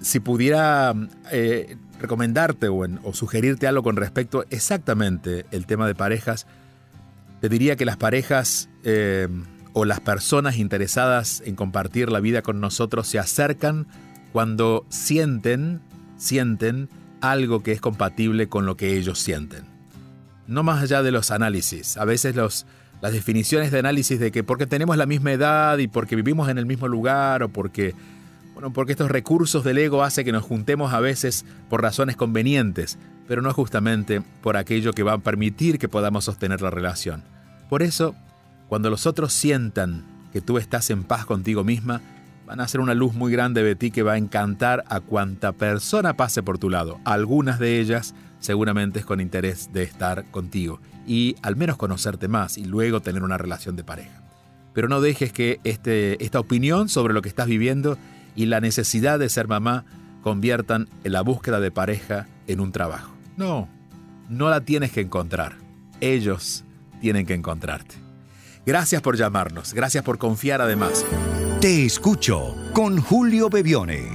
si 0.00 0.20
pudiera 0.20 0.94
eh, 1.30 1.76
recomendarte 2.00 2.68
o, 2.68 2.86
sugerirte 3.12 3.66
algo 3.66 3.82
con 3.82 3.96
respecto 3.96 4.44
exactamente 4.50 5.46
el 5.50 5.66
tema 5.66 5.86
de 5.86 5.94
parejas, 5.94 6.46
te 7.42 7.48
diría 7.48 7.74
que 7.74 7.84
las 7.84 7.96
parejas 7.96 8.68
em, 8.84 9.42
o 9.72 9.84
las 9.84 9.98
personas 9.98 10.58
interesadas 10.58 11.42
en 11.44 11.56
compartir 11.56 12.08
la 12.08 12.20
vida 12.20 12.40
con 12.40 12.60
nosotros 12.60 13.08
se 13.08 13.18
acercan 13.18 13.88
cuando 14.32 14.86
sienten, 14.90 15.80
sienten 16.16 16.88
algo 17.20 17.64
que 17.64 17.72
es 17.72 17.80
compatible 17.80 18.48
con 18.48 18.64
lo 18.64 18.76
que 18.76 18.96
ellos 18.96 19.18
sienten. 19.18 19.64
No 20.46 20.62
más 20.62 20.84
allá 20.84 21.02
de 21.02 21.10
los 21.10 21.32
análisis. 21.32 21.96
A 21.96 22.04
veces 22.04 22.36
los, 22.36 22.64
las 23.00 23.12
definiciones 23.12 23.72
de 23.72 23.80
análisis 23.80 24.20
de 24.20 24.30
que 24.30 24.44
porque 24.44 24.66
tenemos 24.68 24.96
la 24.96 25.06
misma 25.06 25.32
edad 25.32 25.78
y 25.78 25.88
porque 25.88 26.14
vivimos 26.14 26.48
en 26.48 26.58
el 26.58 26.66
mismo 26.66 26.86
lugar 26.86 27.42
o 27.42 27.48
porque, 27.48 27.96
porque 28.70 28.92
estos 28.92 29.10
recursos 29.10 29.64
del 29.64 29.78
ego 29.78 30.04
hacen 30.04 30.24
que 30.24 30.32
nos 30.32 30.44
juntemos 30.44 30.92
a 30.92 31.00
veces 31.00 31.44
por 31.68 31.82
razones 31.82 32.16
convenientes, 32.16 32.98
pero 33.26 33.42
no 33.42 33.52
justamente 33.52 34.22
por 34.42 34.56
aquello 34.56 34.92
que 34.92 35.02
va 35.02 35.14
a 35.14 35.18
permitir 35.18 35.78
que 35.78 35.88
podamos 35.88 36.26
sostener 36.26 36.62
la 36.62 36.70
relación. 36.70 37.24
Por 37.68 37.82
eso, 37.82 38.14
cuando 38.68 38.90
los 38.90 39.06
otros 39.06 39.32
sientan 39.32 40.04
que 40.32 40.40
tú 40.40 40.58
estás 40.58 40.90
en 40.90 41.02
paz 41.02 41.26
contigo 41.26 41.64
misma, 41.64 42.00
van 42.46 42.60
a 42.60 42.64
hacer 42.64 42.80
una 42.80 42.94
luz 42.94 43.14
muy 43.14 43.32
grande 43.32 43.62
de 43.62 43.74
ti 43.74 43.90
que 43.90 44.02
va 44.02 44.12
a 44.12 44.18
encantar 44.18 44.84
a 44.88 45.00
cuanta 45.00 45.52
persona 45.52 46.16
pase 46.16 46.42
por 46.42 46.58
tu 46.58 46.70
lado. 46.70 47.00
Algunas 47.04 47.58
de 47.58 47.80
ellas 47.80 48.14
seguramente 48.38 48.98
es 48.98 49.04
con 49.04 49.20
interés 49.20 49.72
de 49.72 49.82
estar 49.82 50.24
contigo 50.30 50.80
y 51.06 51.36
al 51.42 51.56
menos 51.56 51.76
conocerte 51.76 52.28
más 52.28 52.58
y 52.58 52.64
luego 52.64 53.00
tener 53.00 53.22
una 53.22 53.38
relación 53.38 53.76
de 53.76 53.84
pareja. 53.84 54.22
Pero 54.72 54.88
no 54.88 55.00
dejes 55.00 55.32
que 55.32 55.60
este, 55.64 56.22
esta 56.24 56.40
opinión 56.40 56.88
sobre 56.88 57.14
lo 57.14 57.22
que 57.22 57.28
estás 57.28 57.46
viviendo 57.46 57.98
y 58.34 58.46
la 58.46 58.60
necesidad 58.60 59.18
de 59.18 59.28
ser 59.28 59.48
mamá 59.48 59.84
conviertan 60.22 60.88
en 61.04 61.12
la 61.12 61.22
búsqueda 61.22 61.60
de 61.60 61.70
pareja 61.70 62.28
en 62.46 62.60
un 62.60 62.72
trabajo. 62.72 63.12
No, 63.36 63.68
no 64.28 64.48
la 64.48 64.62
tienes 64.62 64.92
que 64.92 65.00
encontrar. 65.00 65.56
Ellos 66.00 66.64
tienen 67.00 67.26
que 67.26 67.34
encontrarte. 67.34 67.96
Gracias 68.64 69.02
por 69.02 69.16
llamarnos, 69.16 69.74
gracias 69.74 70.04
por 70.04 70.18
confiar 70.18 70.60
además. 70.60 71.04
Te 71.60 71.84
escucho 71.84 72.54
con 72.72 73.00
Julio 73.00 73.50
Bebione. 73.50 74.10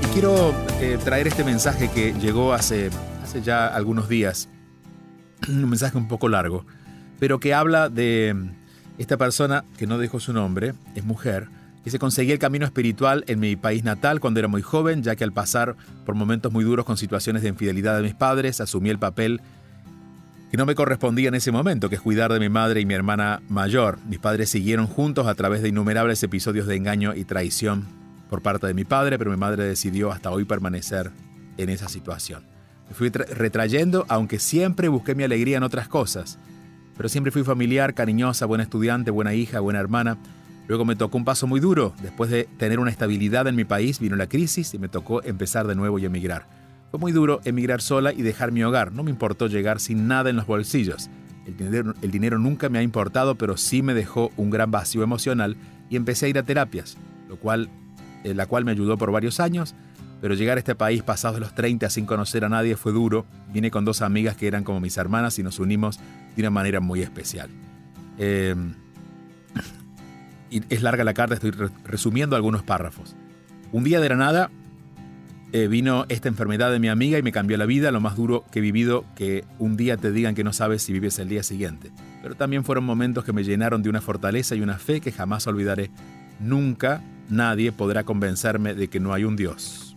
Y 0.03 0.07
quiero 0.15 0.55
eh, 0.81 0.99
traer 1.05 1.27
este 1.27 1.45
mensaje 1.45 1.91
que 1.91 2.15
llegó 2.15 2.55
hace, 2.55 2.89
hace 3.23 3.43
ya 3.43 3.67
algunos 3.67 4.09
días 4.09 4.49
un 5.47 5.69
mensaje 5.69 5.99
un 5.99 6.09
poco 6.09 6.31
largo, 6.31 6.65
pero 7.19 7.39
que 7.39 7.53
habla 7.53 7.91
de 7.91 8.35
esta 8.97 9.19
persona 9.19 9.67
que 9.77 9.87
no 9.87 9.99
dejó 9.99 10.21
su 10.21 10.33
nombre, 10.33 10.73
es 10.95 11.05
mujer, 11.05 11.51
que 11.87 11.91
se 11.93 12.01
conseguía 12.01 12.33
el 12.33 12.41
camino 12.41 12.67
espiritual 12.67 13.23
en 13.29 13.39
mi 13.39 13.55
país 13.55 13.85
natal 13.85 14.19
cuando 14.19 14.41
era 14.41 14.49
muy 14.49 14.61
joven, 14.61 15.05
ya 15.05 15.15
que 15.15 15.23
al 15.23 15.33
pasar 15.33 15.77
por 16.05 16.17
momentos 16.17 16.53
muy 16.53 16.65
duros 16.65 16.85
con 16.85 16.97
situaciones 16.97 17.43
de 17.43 17.49
infidelidad 17.49 17.97
de 17.97 18.03
mis 18.03 18.15
padres, 18.15 18.61
asumí 18.61 18.91
el 18.91 18.99
papel 18.99 19.41
que 20.51 20.57
no 20.57 20.67
me 20.67 20.75
correspondía 20.75 21.29
en 21.29 21.37
ese 21.37 21.53
momento, 21.53 21.89
que 21.89 21.95
es 21.95 22.01
cuidar 22.01 22.33
de 22.33 22.41
mi 22.41 22.49
madre 22.49 22.81
y 22.81 22.87
mi 22.87 22.95
hermana 22.95 23.41
mayor. 23.49 24.01
Mis 24.09 24.19
padres 24.19 24.51
siguieron 24.51 24.89
juntos 24.89 25.29
a 25.29 25.37
través 25.37 25.63
de 25.63 25.69
innumerables 25.69 26.21
episodios 26.25 26.67
de 26.67 26.75
engaño 26.75 27.15
y 27.15 27.23
traición 27.23 27.85
por 28.29 28.43
parte 28.43 28.67
de 28.67 28.75
mi 28.75 28.83
padre, 28.83 29.17
pero 29.17 29.31
mi 29.31 29.37
madre 29.37 29.63
decidió 29.63 30.11
hasta 30.11 30.33
hoy 30.33 30.45
permanecer 30.45 31.13
en 31.57 31.69
esa 31.69 31.89
situación. 31.89 32.43
Me 32.89 32.97
fui 32.97 33.11
retrayendo, 33.11 34.07
aunque 34.09 34.41
siempre 34.41 34.89
busqué 34.89 35.15
mi 35.15 35.23
alegría 35.23 35.59
en 35.59 35.63
otras 35.63 35.87
cosas. 35.87 36.37
Pero 36.97 37.09
siempre 37.09 37.31
fui 37.31 37.45
familiar, 37.45 37.95
cariñosa, 37.95 38.45
buena 38.45 38.65
estudiante, 38.65 39.13
buena 39.13 39.35
hija, 39.35 39.61
buena 39.61 39.79
hermana. 39.79 40.19
Luego 40.69 40.85
me 40.85 40.97
tocó 40.97 41.19
un 41.19 41.25
paso 41.25 41.47
muy 41.47 41.61
duro. 41.61 41.95
Después 42.03 42.31
de 42.31 42.45
tener 42.59 42.81
una 42.81 42.91
estabilidad 42.91 43.47
en 43.47 43.55
mi 43.55 43.65
país, 43.65 44.01
vino 44.01 44.17
la 44.17 44.29
crisis 44.29 44.75
y 44.75 44.79
me 44.79 44.89
tocó 44.89 45.23
empezar 45.23 45.67
de 45.67 45.75
nuevo 45.75 45.99
y 45.99 46.05
emigrar. 46.05 46.47
Fue 46.91 47.01
muy 47.01 47.13
duro 47.13 47.41
emigrar 47.45 47.81
sola 47.81 48.13
y 48.13 48.23
dejar 48.23 48.53
mi 48.53 48.63
hogar. 48.63 48.93
No 48.93 49.03
me 49.03 49.11
importó 49.11 49.47
llegar 49.47 49.81
sin 49.81 50.09
nada 50.09 50.31
en 50.31 50.37
los 50.37 50.47
bolsillos. 50.47 51.09
El 51.47 51.57
dinero, 51.57 51.95
el 52.03 52.11
dinero 52.11 52.39
nunca 52.39 52.69
me 52.69 52.79
ha 52.79 52.83
importado, 52.83 53.37
pero 53.37 53.57
sí 53.57 53.83
me 53.83 53.95
dejó 53.95 54.33
un 54.37 54.51
gran 54.51 54.71
vacío 54.71 55.03
emocional 55.03 55.57
y 55.89 55.97
empecé 55.97 56.27
a 56.27 56.29
ir 56.31 56.39
a 56.39 56.43
terapias, 56.43 56.97
lo 57.29 57.37
cual, 57.37 57.69
eh, 58.25 58.35
la 58.35 58.47
cual 58.47 58.65
me 58.65 58.73
ayudó 58.73 58.99
por 58.99 59.13
varios 59.13 59.39
años 59.39 59.75
pero 60.21 60.35
llegar 60.35 60.57
a 60.57 60.61
este 60.61 60.75
país 60.75 61.03
pasados 61.03 61.41
los 61.41 61.55
30 61.55 61.91
sin 61.91 62.07
conocer 62.07 62.45
a 62.45 62.49
nadie 62.49 62.77
fue 62.77 62.93
duro. 62.93 63.27
Vine 63.53 63.71
con 63.71 63.85
dos 63.85 64.03
amigas 64.03 64.37
que 64.37 64.47
eran 64.47 64.65
como 64.65 64.81
mis 64.81 64.97
hermanas 64.97 65.39
y 65.39 65.43
nos 65.43 65.59
unimos 65.59 65.99
de 66.35 66.43
una 66.43 66.51
manera 66.51 66.81
muy 66.81 67.03
especial. 67.03 67.51
Em, 68.19 68.75
es 70.51 70.83
larga 70.83 71.05
la 71.05 71.15
carta, 71.15 71.35
estoy 71.35 71.53
resumiendo 71.85 72.37
algunos 72.37 72.63
párrafos. 72.63 73.17
Un 73.73 73.85
día 73.85 74.01
de 74.01 74.09
la 74.09 74.17
nada 74.17 74.51
eh, 75.53 75.69
vino 75.69 76.07
esta 76.09 76.29
enfermedad 76.29 76.71
de 76.71 76.79
mi 76.79 76.89
amiga 76.89 77.19
y 77.19 77.23
me 77.23 77.33
cambió 77.33 77.57
la 77.57 77.67
vida, 77.67 77.91
lo 77.91 78.01
más 78.01 78.17
duro 78.17 78.45
que 78.51 78.59
he 78.59 78.63
vivido, 78.63 79.05
que 79.15 79.45
un 79.59 79.77
día 79.77 79.97
te 79.97 80.13
digan 80.13 80.35
que 80.35 80.45
no 80.45 80.53
sabes 80.53 80.83
si 80.83 80.93
vives 80.93 81.19
el 81.19 81.29
día 81.29 81.43
siguiente. 81.43 81.91
Pero 82.23 82.35
también 82.35 82.65
fueron 82.65 82.85
momentos 82.85 83.25
que 83.25 83.33
me 83.33 83.45
llenaron 83.45 83.83
de 83.83 83.89
una 83.89 84.01
fortaleza 84.01 84.55
y 84.55 84.61
una 84.61 84.79
fe 84.79 85.01
que 85.01 85.13
jamás 85.13 85.47
olvidaré. 85.47 85.91
Nunca 86.41 87.03
nadie 87.29 87.73
podrá 87.73 88.05
convencerme 88.05 88.75
de 88.75 88.89
que 88.89 89.01
no 89.01 89.15
hay 89.15 89.25
un 89.25 89.37
Dios. 89.37 89.97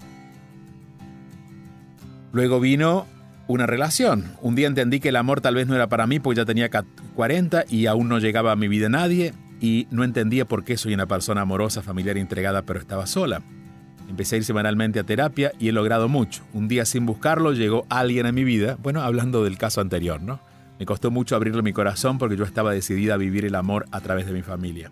Luego 2.31 2.59
vino 2.59 3.07
una 3.47 3.65
relación. 3.65 4.25
Un 4.41 4.53
día 4.55 4.67
entendí 4.67 4.99
que 4.99 5.09
el 5.09 5.15
amor 5.15 5.41
tal 5.41 5.55
vez 5.55 5.67
no 5.67 5.75
era 5.75 5.89
para 5.89 6.05
mí, 6.05 6.19
porque 6.19 6.37
ya 6.37 6.45
tenía 6.45 6.69
40 6.69 7.65
y 7.69 7.87
aún 7.87 8.07
no 8.07 8.19
llegaba 8.19 8.51
a 8.51 8.55
mi 8.55 8.67
vida 8.67 8.87
nadie 8.87 9.33
y 9.59 9.87
no 9.91 10.03
entendía 10.03 10.45
por 10.45 10.63
qué 10.63 10.77
soy 10.77 10.93
una 10.93 11.07
persona 11.07 11.41
amorosa, 11.41 11.81
familiar, 11.81 12.17
entregada, 12.17 12.61
pero 12.63 12.79
estaba 12.79 13.07
sola. 13.07 13.41
Empecé 14.09 14.35
a 14.35 14.37
ir 14.39 14.43
semanalmente 14.43 14.99
a 14.99 15.03
terapia 15.03 15.51
y 15.59 15.69
he 15.69 15.71
logrado 15.71 16.07
mucho. 16.07 16.43
Un 16.53 16.67
día 16.67 16.85
sin 16.85 17.05
buscarlo 17.05 17.53
llegó 17.53 17.85
alguien 17.89 18.25
a 18.25 18.31
mi 18.31 18.43
vida, 18.43 18.77
bueno, 18.81 19.01
hablando 19.01 19.43
del 19.43 19.57
caso 19.57 19.81
anterior, 19.81 20.21
¿no? 20.21 20.39
Me 20.79 20.85
costó 20.85 21.11
mucho 21.11 21.35
abrirle 21.35 21.61
mi 21.61 21.73
corazón 21.73 22.17
porque 22.17 22.37
yo 22.37 22.45
estaba 22.45 22.71
decidida 22.71 23.15
a 23.15 23.17
vivir 23.17 23.45
el 23.45 23.55
amor 23.55 23.85
a 23.91 23.99
través 23.99 24.25
de 24.25 24.33
mi 24.33 24.41
familia. 24.41 24.91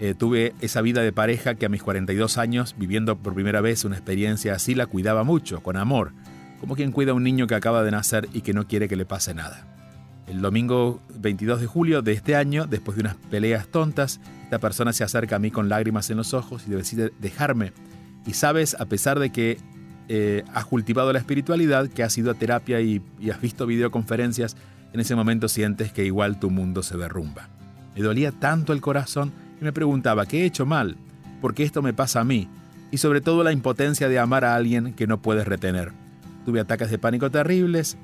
Eh, 0.00 0.14
tuve 0.14 0.52
esa 0.60 0.82
vida 0.82 1.02
de 1.02 1.12
pareja 1.12 1.54
que 1.54 1.64
a 1.64 1.68
mis 1.70 1.82
42 1.82 2.36
años, 2.36 2.74
viviendo 2.76 3.16
por 3.16 3.32
primera 3.32 3.60
vez 3.60 3.84
una 3.84 3.96
experiencia 3.96 4.54
así, 4.54 4.74
la 4.74 4.86
cuidaba 4.86 5.24
mucho, 5.24 5.62
con 5.62 5.76
amor, 5.76 6.12
como 6.60 6.74
quien 6.74 6.92
cuida 6.92 7.12
a 7.12 7.14
un 7.14 7.22
niño 7.22 7.46
que 7.46 7.54
acaba 7.54 7.82
de 7.82 7.92
nacer 7.92 8.28
y 8.32 8.42
que 8.42 8.52
no 8.52 8.66
quiere 8.66 8.88
que 8.88 8.96
le 8.96 9.06
pase 9.06 9.32
nada. 9.32 9.75
El 10.26 10.40
domingo 10.40 11.00
22 11.14 11.60
de 11.60 11.66
julio 11.66 12.02
de 12.02 12.12
este 12.12 12.34
año, 12.34 12.66
después 12.66 12.96
de 12.96 13.02
unas 13.02 13.14
peleas 13.30 13.68
tontas, 13.68 14.20
esta 14.44 14.58
persona 14.58 14.92
se 14.92 15.04
acerca 15.04 15.36
a 15.36 15.38
mí 15.38 15.50
con 15.50 15.68
lágrimas 15.68 16.10
en 16.10 16.16
los 16.16 16.34
ojos 16.34 16.64
y 16.66 16.70
decide 16.70 17.12
dejarme. 17.20 17.72
Y 18.26 18.32
sabes, 18.32 18.76
a 18.80 18.86
pesar 18.86 19.20
de 19.20 19.30
que 19.30 19.58
eh, 20.08 20.44
has 20.52 20.64
cultivado 20.66 21.12
la 21.12 21.20
espiritualidad, 21.20 21.88
que 21.88 22.02
has 22.02 22.16
ido 22.18 22.32
a 22.32 22.34
terapia 22.34 22.80
y, 22.80 23.02
y 23.20 23.30
has 23.30 23.40
visto 23.40 23.66
videoconferencias, 23.66 24.56
en 24.92 25.00
ese 25.00 25.14
momento 25.14 25.48
sientes 25.48 25.92
que 25.92 26.04
igual 26.04 26.40
tu 26.40 26.50
mundo 26.50 26.82
se 26.82 26.96
derrumba. 26.96 27.48
Me 27.94 28.02
dolía 28.02 28.32
tanto 28.32 28.72
el 28.72 28.80
corazón 28.80 29.32
y 29.60 29.64
me 29.64 29.72
preguntaba, 29.72 30.26
¿qué 30.26 30.42
he 30.42 30.44
hecho 30.44 30.66
mal? 30.66 30.96
¿Por 31.40 31.54
qué 31.54 31.62
esto 31.62 31.82
me 31.82 31.92
pasa 31.92 32.20
a 32.20 32.24
mí? 32.24 32.48
Y 32.90 32.98
sobre 32.98 33.20
todo 33.20 33.44
la 33.44 33.52
impotencia 33.52 34.08
de 34.08 34.18
amar 34.18 34.44
a 34.44 34.54
alguien 34.54 34.92
que 34.94 35.06
no 35.06 35.22
puedes 35.22 35.46
retener. 35.46 35.92
Tuve 36.44 36.60
ataques 36.60 36.90
de 36.90 36.98
pánico 36.98 37.30
terribles, 37.30 37.96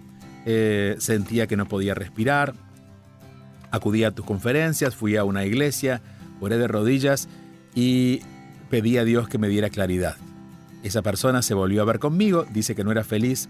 eh, 0.46 0.96
sentía 0.98 1.46
que 1.46 1.56
no 1.56 1.66
podía 1.66 1.94
respirar, 1.94 2.54
acudí 3.70 4.04
a 4.04 4.10
tus 4.12 4.24
conferencias, 4.24 4.94
fui 4.94 5.16
a 5.16 5.24
una 5.24 5.44
iglesia, 5.44 6.02
oré 6.40 6.58
de 6.58 6.68
rodillas 6.68 7.28
y 7.74 8.20
pedí 8.70 8.98
a 8.98 9.04
Dios 9.04 9.28
que 9.28 9.38
me 9.38 9.48
diera 9.48 9.70
claridad. 9.70 10.16
Esa 10.82 11.02
persona 11.02 11.42
se 11.42 11.54
volvió 11.54 11.82
a 11.82 11.86
ver 11.86 11.98
conmigo, 11.98 12.44
dice 12.52 12.74
que 12.74 12.84
no 12.84 12.90
era 12.92 13.04
feliz, 13.04 13.48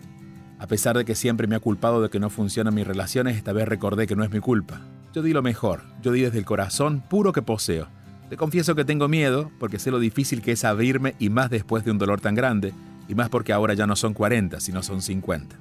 a 0.59 0.67
pesar 0.67 0.97
de 0.97 1.05
que 1.05 1.15
siempre 1.15 1.47
me 1.47 1.57
ha 1.57 1.61
culpado 1.61 2.03
de 2.03 2.09
que 2.09 2.21
no 2.21 2.31
funcionan 2.31 2.75
mis 2.75 2.87
relaciones, 2.87 3.37
esta 3.37 3.53
vez 3.53 3.67
recordé 3.67 4.07
que 4.07 4.15
no 4.15 4.23
es 4.23 4.31
mi 4.31 4.41
culpa. 4.41 4.81
Yo 5.13 5.23
di 5.23 5.33
lo 5.33 5.43
mejor, 5.43 5.83
yo 6.03 6.13
di 6.13 6.23
desde 6.23 6.39
el 6.39 6.45
corazón 6.45 7.03
puro 7.09 7.33
que 7.33 7.43
poseo. 7.43 7.89
Te 8.31 8.37
confieso 8.37 8.75
que 8.75 8.85
tengo 8.85 9.09
miedo, 9.09 9.51
porque 9.59 9.79
sé 9.79 9.91
lo 9.91 9.99
difícil 9.99 10.41
que 10.41 10.53
es 10.53 10.65
abrirme 10.65 11.15
y 11.19 11.31
más 11.31 11.51
después 11.51 11.85
de 11.85 11.91
un 11.91 11.99
dolor 11.99 12.21
tan 12.21 12.35
grande, 12.35 12.73
y 13.09 13.15
más 13.15 13.29
porque 13.29 13.53
ahora 13.53 13.75
ya 13.75 13.87
no 13.87 13.97
son 13.97 14.15
40, 14.15 14.61
sino 14.61 14.83
son 14.83 15.03
50. 15.03 15.57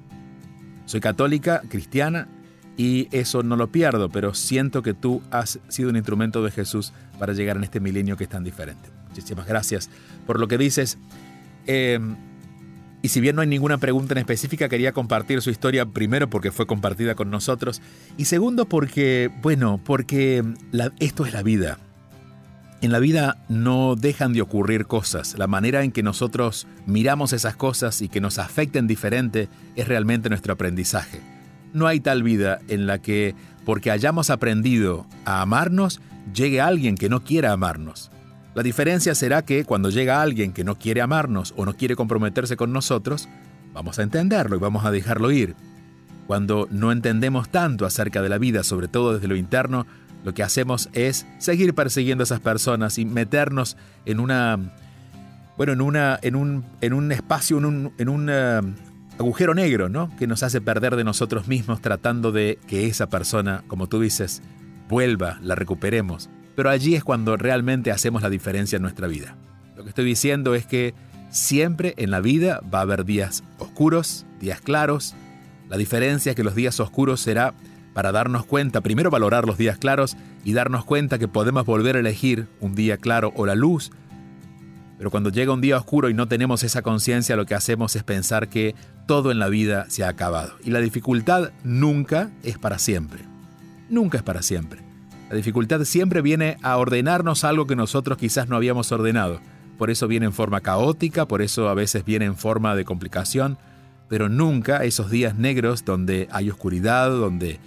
Soy 0.86 1.00
católica, 1.00 1.62
cristiana, 1.68 2.28
y 2.76 3.08
eso 3.12 3.42
no 3.42 3.56
lo 3.56 3.70
pierdo, 3.70 4.08
pero 4.08 4.34
siento 4.34 4.82
que 4.82 4.94
tú 4.94 5.22
has 5.30 5.60
sido 5.68 5.90
un 5.90 5.96
instrumento 5.96 6.42
de 6.42 6.50
Jesús 6.50 6.92
para 7.18 7.32
llegar 7.32 7.56
en 7.56 7.64
este 7.64 7.80
milenio 7.80 8.16
que 8.16 8.24
es 8.24 8.30
tan 8.30 8.44
diferente. 8.44 8.88
Muchísimas 9.08 9.46
gracias 9.46 9.90
por 10.26 10.40
lo 10.40 10.48
que 10.48 10.56
dices. 10.56 10.98
Em, 11.66 12.16
y 13.02 13.08
si 13.08 13.20
bien 13.20 13.36
no 13.36 13.42
hay 13.42 13.48
ninguna 13.48 13.78
pregunta 13.78 14.14
en 14.14 14.18
específica, 14.18 14.68
quería 14.68 14.92
compartir 14.92 15.42
su 15.42 15.50
historia 15.50 15.86
primero 15.86 16.30
porque 16.30 16.50
fue 16.50 16.66
compartida 16.66 17.14
con 17.14 17.30
nosotros 17.30 17.82
y 18.16 18.24
segundo 18.24 18.64
porque, 18.66 19.30
bueno, 19.42 19.80
porque 19.84 20.42
esto 20.98 21.26
es 21.26 21.32
la 21.32 21.42
vida. 21.42 21.78
En 22.82 22.90
la 22.90 22.98
vida 22.98 23.36
no 23.48 23.94
dejan 23.94 24.32
de 24.32 24.42
ocurrir 24.42 24.86
cosas. 24.86 25.38
La 25.38 25.46
manera 25.46 25.84
en 25.84 25.92
que 25.92 26.02
nosotros 26.02 26.66
miramos 26.84 27.32
esas 27.32 27.54
cosas 27.54 28.02
y 28.02 28.08
que 28.08 28.20
nos 28.20 28.40
afecten 28.40 28.88
diferente 28.88 29.48
es 29.76 29.86
realmente 29.86 30.28
nuestro 30.28 30.54
aprendizaje. 30.54 31.20
No 31.72 31.86
hay 31.86 32.00
tal 32.00 32.24
vida 32.24 32.58
en 32.66 32.88
la 32.88 32.98
que, 32.98 33.36
porque 33.64 33.92
hayamos 33.92 34.30
aprendido 34.30 35.06
a 35.24 35.42
amarnos, 35.42 36.00
llegue 36.34 36.60
alguien 36.60 36.96
que 36.96 37.08
no 37.08 37.22
quiera 37.22 37.52
amarnos. 37.52 38.10
La 38.52 38.64
diferencia 38.64 39.14
será 39.14 39.42
que 39.42 39.64
cuando 39.64 39.90
llega 39.90 40.20
alguien 40.20 40.52
que 40.52 40.64
no 40.64 40.76
quiere 40.76 41.02
amarnos 41.02 41.54
o 41.56 41.64
no 41.64 41.76
quiere 41.76 41.94
comprometerse 41.94 42.56
con 42.56 42.72
nosotros, 42.72 43.28
vamos 43.72 44.00
a 44.00 44.02
entenderlo 44.02 44.56
y 44.56 44.58
vamos 44.58 44.84
a 44.84 44.90
dejarlo 44.90 45.30
ir. 45.30 45.54
Cuando 46.26 46.66
no 46.72 46.90
entendemos 46.90 47.48
tanto 47.48 47.86
acerca 47.86 48.22
de 48.22 48.28
la 48.28 48.38
vida, 48.38 48.64
sobre 48.64 48.88
todo 48.88 49.14
desde 49.14 49.28
lo 49.28 49.36
interno, 49.36 49.86
lo 50.24 50.34
que 50.34 50.42
hacemos 50.42 50.88
es 50.92 51.26
seguir 51.38 51.74
persiguiendo 51.74 52.22
a 52.22 52.26
esas 52.26 52.40
personas 52.40 52.98
y 52.98 53.04
meternos 53.04 53.76
en 54.06 54.20
una 54.20 54.58
bueno, 55.56 55.72
en 55.72 55.80
una 55.80 56.18
en 56.22 56.36
un 56.36 56.64
en 56.80 56.92
un 56.92 57.12
espacio 57.12 57.58
en 57.58 57.64
un, 57.64 57.92
en 57.98 58.08
un 58.08 58.28
eh, 58.30 58.60
agujero 59.18 59.54
negro, 59.54 59.88
¿no? 59.88 60.14
Que 60.16 60.26
nos 60.26 60.42
hace 60.42 60.60
perder 60.60 60.96
de 60.96 61.04
nosotros 61.04 61.48
mismos 61.48 61.80
tratando 61.80 62.32
de 62.32 62.58
que 62.66 62.86
esa 62.86 63.08
persona, 63.08 63.62
como 63.66 63.88
tú 63.88 64.00
dices, 64.00 64.42
vuelva, 64.88 65.38
la 65.42 65.54
recuperemos. 65.54 66.30
Pero 66.56 66.70
allí 66.70 66.94
es 66.94 67.04
cuando 67.04 67.36
realmente 67.36 67.90
hacemos 67.90 68.22
la 68.22 68.30
diferencia 68.30 68.76
en 68.76 68.82
nuestra 68.82 69.06
vida. 69.06 69.36
Lo 69.76 69.84
que 69.84 69.88
estoy 69.88 70.04
diciendo 70.04 70.54
es 70.54 70.66
que 70.66 70.94
siempre 71.30 71.94
en 71.96 72.10
la 72.10 72.20
vida 72.20 72.60
va 72.72 72.80
a 72.80 72.82
haber 72.82 73.04
días 73.04 73.42
oscuros, 73.58 74.26
días 74.40 74.60
claros. 74.60 75.14
La 75.68 75.76
diferencia 75.76 76.30
es 76.30 76.36
que 76.36 76.44
los 76.44 76.54
días 76.54 76.78
oscuros 76.80 77.20
será 77.20 77.54
para 77.92 78.12
darnos 78.12 78.46
cuenta, 78.46 78.80
primero 78.80 79.10
valorar 79.10 79.46
los 79.46 79.58
días 79.58 79.78
claros 79.78 80.16
y 80.44 80.52
darnos 80.52 80.84
cuenta 80.84 81.18
que 81.18 81.28
podemos 81.28 81.66
volver 81.66 81.96
a 81.96 82.00
elegir 82.00 82.48
un 82.60 82.74
día 82.74 82.96
claro 82.96 83.32
o 83.36 83.46
la 83.46 83.54
luz. 83.54 83.90
Pero 84.98 85.10
cuando 85.10 85.30
llega 85.30 85.52
un 85.52 85.60
día 85.60 85.76
oscuro 85.76 86.08
y 86.08 86.14
no 86.14 86.28
tenemos 86.28 86.62
esa 86.62 86.82
conciencia, 86.82 87.36
lo 87.36 87.44
que 87.44 87.54
hacemos 87.54 87.96
es 87.96 88.04
pensar 88.04 88.48
que 88.48 88.74
todo 89.06 89.32
en 89.32 89.38
la 89.38 89.48
vida 89.48 89.86
se 89.88 90.04
ha 90.04 90.08
acabado. 90.08 90.52
Y 90.64 90.70
la 90.70 90.80
dificultad 90.80 91.50
nunca 91.64 92.30
es 92.42 92.56
para 92.58 92.78
siempre. 92.78 93.20
Nunca 93.90 94.18
es 94.18 94.22
para 94.22 94.42
siempre. 94.42 94.80
La 95.28 95.36
dificultad 95.36 95.82
siempre 95.84 96.22
viene 96.22 96.56
a 96.62 96.76
ordenarnos 96.76 97.42
algo 97.44 97.66
que 97.66 97.74
nosotros 97.74 98.18
quizás 98.18 98.48
no 98.48 98.56
habíamos 98.56 98.92
ordenado. 98.92 99.40
Por 99.78 99.90
eso 99.90 100.06
viene 100.06 100.26
en 100.26 100.32
forma 100.32 100.60
caótica, 100.60 101.26
por 101.26 101.42
eso 101.42 101.68
a 101.68 101.74
veces 101.74 102.04
viene 102.04 102.26
en 102.26 102.36
forma 102.36 102.76
de 102.76 102.84
complicación, 102.84 103.58
pero 104.08 104.28
nunca 104.28 104.84
esos 104.84 105.10
días 105.10 105.36
negros 105.36 105.84
donde 105.84 106.28
hay 106.30 106.50
oscuridad, 106.50 107.10
donde 107.10 107.58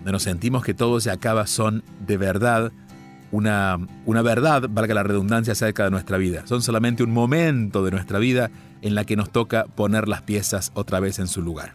donde 0.00 0.12
nos 0.12 0.22
sentimos 0.22 0.64
que 0.64 0.72
todo 0.72 0.98
se 0.98 1.10
acaba, 1.10 1.46
son 1.46 1.84
de 2.06 2.16
verdad 2.16 2.72
una, 3.32 3.78
una 4.06 4.22
verdad, 4.22 4.64
valga 4.70 4.94
la 4.94 5.02
redundancia, 5.02 5.52
acerca 5.52 5.84
de 5.84 5.90
nuestra 5.90 6.16
vida. 6.16 6.46
Son 6.46 6.62
solamente 6.62 7.02
un 7.02 7.12
momento 7.12 7.84
de 7.84 7.90
nuestra 7.90 8.18
vida 8.18 8.50
en 8.80 8.94
la 8.94 9.04
que 9.04 9.16
nos 9.16 9.30
toca 9.30 9.66
poner 9.66 10.08
las 10.08 10.22
piezas 10.22 10.72
otra 10.74 11.00
vez 11.00 11.18
en 11.18 11.28
su 11.28 11.42
lugar. 11.42 11.74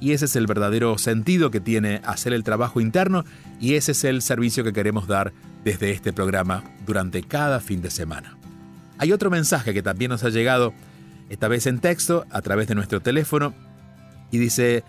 Y 0.00 0.12
ese 0.12 0.26
es 0.26 0.36
el 0.36 0.46
verdadero 0.46 0.98
sentido 0.98 1.50
que 1.50 1.60
tiene 1.60 2.02
hacer 2.04 2.34
el 2.34 2.44
trabajo 2.44 2.82
interno 2.82 3.24
y 3.58 3.74
ese 3.74 3.92
es 3.92 4.04
el 4.04 4.20
servicio 4.20 4.62
que 4.62 4.74
queremos 4.74 5.08
dar 5.08 5.32
desde 5.64 5.92
este 5.92 6.12
programa 6.12 6.62
durante 6.84 7.22
cada 7.22 7.60
fin 7.60 7.80
de 7.80 7.90
semana. 7.90 8.36
Hay 8.98 9.12
otro 9.12 9.30
mensaje 9.30 9.72
que 9.72 9.82
también 9.82 10.10
nos 10.10 10.24
ha 10.24 10.28
llegado, 10.28 10.74
esta 11.30 11.48
vez 11.48 11.66
en 11.66 11.78
texto, 11.78 12.26
a 12.30 12.42
través 12.42 12.68
de 12.68 12.74
nuestro 12.74 13.00
teléfono, 13.00 13.54
y 14.30 14.38
dice, 14.38 14.84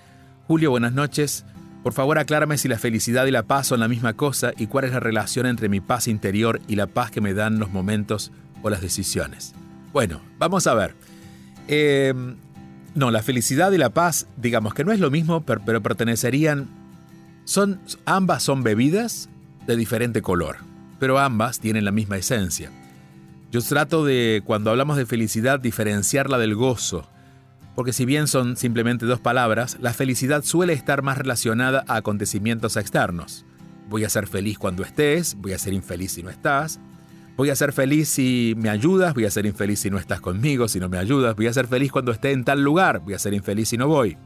Julio, 0.48 0.72
buenas 0.72 0.94
noches. 0.94 1.46
Por 1.84 1.94
favor, 1.94 2.18
aclárame 2.18 2.58
si 2.58 2.68
la 2.68 2.80
felicidad 2.80 3.26
y 3.26 3.32
la 3.32 3.44
paz 3.44 3.68
son 3.68 3.80
la 3.80 3.88
misma 3.88 4.14
cosa 4.14 4.52
y 4.58 4.68
cuál 4.68 4.86
es 4.86 4.92
la 4.92 5.00
relación 5.00 5.46
entre 5.46 5.70
mi 5.70 5.80
paz 5.80 6.08
interior 6.08 6.62
y 6.68 6.76
la 6.76 6.88
paz 6.88 7.12
que 7.12 7.22
me 7.22 7.34
dan 7.34 7.60
los 7.60 7.72
momentos 7.72 8.32
o 8.62 8.70
las 8.70 8.82
decisiones. 8.82 9.54
Bueno, 9.94 10.22
vamos 10.38 10.68
a 10.68 10.74
ver. 10.74 10.96
Em, 11.68 12.36
no, 12.96 13.12
la 13.12 13.24
felicidad 13.24 13.72
y 13.72 13.78
la 13.78 13.92
paz, 13.92 14.28
digamos 14.38 14.74
que 14.74 14.84
no 14.84 14.92
es 14.92 15.00
lo 15.00 15.12
mismo, 15.12 15.46
pero, 15.46 15.62
pero 15.66 15.82
pertenecerían... 15.82 16.68
Son, 17.46 17.80
ambas 18.06 18.44
son 18.44 18.64
bebidas 18.64 19.30
de 19.68 19.78
diferente 19.78 20.22
color, 20.22 20.58
pero 21.00 21.18
ambas 21.18 21.60
tienen 21.62 21.86
la 21.86 21.92
misma 21.92 22.18
esencia. 22.18 22.72
Yo 23.52 23.62
trato 23.62 24.04
de, 24.04 24.42
cuando 24.44 24.72
hablamos 24.72 24.98
de 24.98 25.06
felicidad, 25.06 25.60
diferenciarla 25.60 26.38
del 26.38 26.56
gozo, 26.56 27.10
porque 27.78 27.94
si 27.94 28.06
bien 28.06 28.26
son 28.26 28.58
simplemente 28.58 29.06
dos 29.06 29.20
palabras, 29.20 29.78
la 29.80 29.94
felicidad 29.94 30.44
suele 30.44 30.74
estar 30.74 31.04
más 31.04 31.16
relacionada 31.16 31.86
a 31.88 31.98
acontecimientos 31.98 32.76
externos. 32.76 33.46
Voy 33.88 34.04
a 34.04 34.10
ser 34.10 34.26
feliz 34.26 34.58
cuando 34.58 34.82
estés, 34.82 35.38
voy 35.38 35.54
a 35.54 35.60
ser 35.60 35.74
infeliz 35.74 36.14
si 36.14 36.24
no 36.24 36.32
estás, 36.32 36.80
voy 37.36 37.52
a 37.52 37.56
ser 37.56 37.74
feliz 37.74 38.10
si 38.10 38.56
me 38.58 38.70
ayudas, 38.70 39.14
voy 39.14 39.26
a 39.26 39.30
ser 39.30 39.46
infeliz 39.46 39.82
si 39.82 39.92
no 39.92 40.00
estás 40.00 40.22
conmigo, 40.22 40.68
si 40.68 40.80
no 40.80 40.90
me 40.90 40.98
ayudas, 40.98 41.36
voy 41.36 41.46
a 41.46 41.54
ser 41.54 41.68
feliz 41.68 41.92
cuando 41.92 42.12
esté 42.12 42.32
en 42.32 42.44
tal 42.46 42.64
lugar, 42.64 43.02
voy 43.02 43.14
a 43.14 43.20
ser 43.20 43.36
infeliz 43.36 43.70
si 43.70 43.78
no 43.78 43.88
voy. 43.88 44.18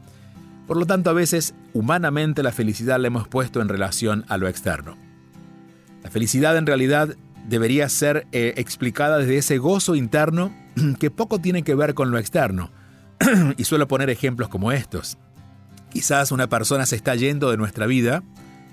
Por 0.66 0.78
lo 0.78 0.86
tanto, 0.86 1.10
a 1.10 1.12
veces, 1.12 1.54
humanamente, 1.74 2.42
la 2.42 2.52
felicidad 2.52 2.98
la 2.98 3.08
hemos 3.08 3.28
puesto 3.28 3.60
en 3.60 3.68
relación 3.68 4.24
a 4.28 4.38
lo 4.38 4.48
externo. 4.48 4.96
La 6.02 6.08
felicidad 6.08 6.56
en 6.56 6.64
realidad 6.64 7.16
debería 7.50 7.86
ser 7.90 8.26
eh, 8.32 8.54
explicada 8.56 9.18
desde 9.18 9.36
ese 9.36 9.58
gozo 9.58 9.94
interno 9.94 10.56
que 10.98 11.10
poco 11.10 11.38
tiene 11.38 11.64
que 11.64 11.74
ver 11.74 11.92
con 11.92 12.10
lo 12.10 12.16
externo, 12.16 12.70
y 13.56 13.64
suelo 13.64 13.88
poner 13.88 14.10
ejemplos 14.10 14.48
como 14.48 14.72
estos. 14.72 15.18
Quizás 15.90 16.32
una 16.32 16.48
persona 16.48 16.86
se 16.86 16.96
está 16.96 17.14
yendo 17.14 17.50
de 17.50 17.56
nuestra 17.56 17.86
vida, 17.86 18.22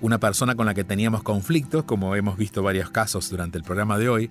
una 0.00 0.18
persona 0.18 0.54
con 0.54 0.66
la 0.66 0.74
que 0.74 0.84
teníamos 0.84 1.22
conflictos, 1.22 1.84
como 1.84 2.16
hemos 2.16 2.36
visto 2.36 2.62
varios 2.62 2.90
casos 2.90 3.28
durante 3.28 3.58
el 3.58 3.64
programa 3.64 3.98
de 3.98 4.08
hoy, 4.08 4.30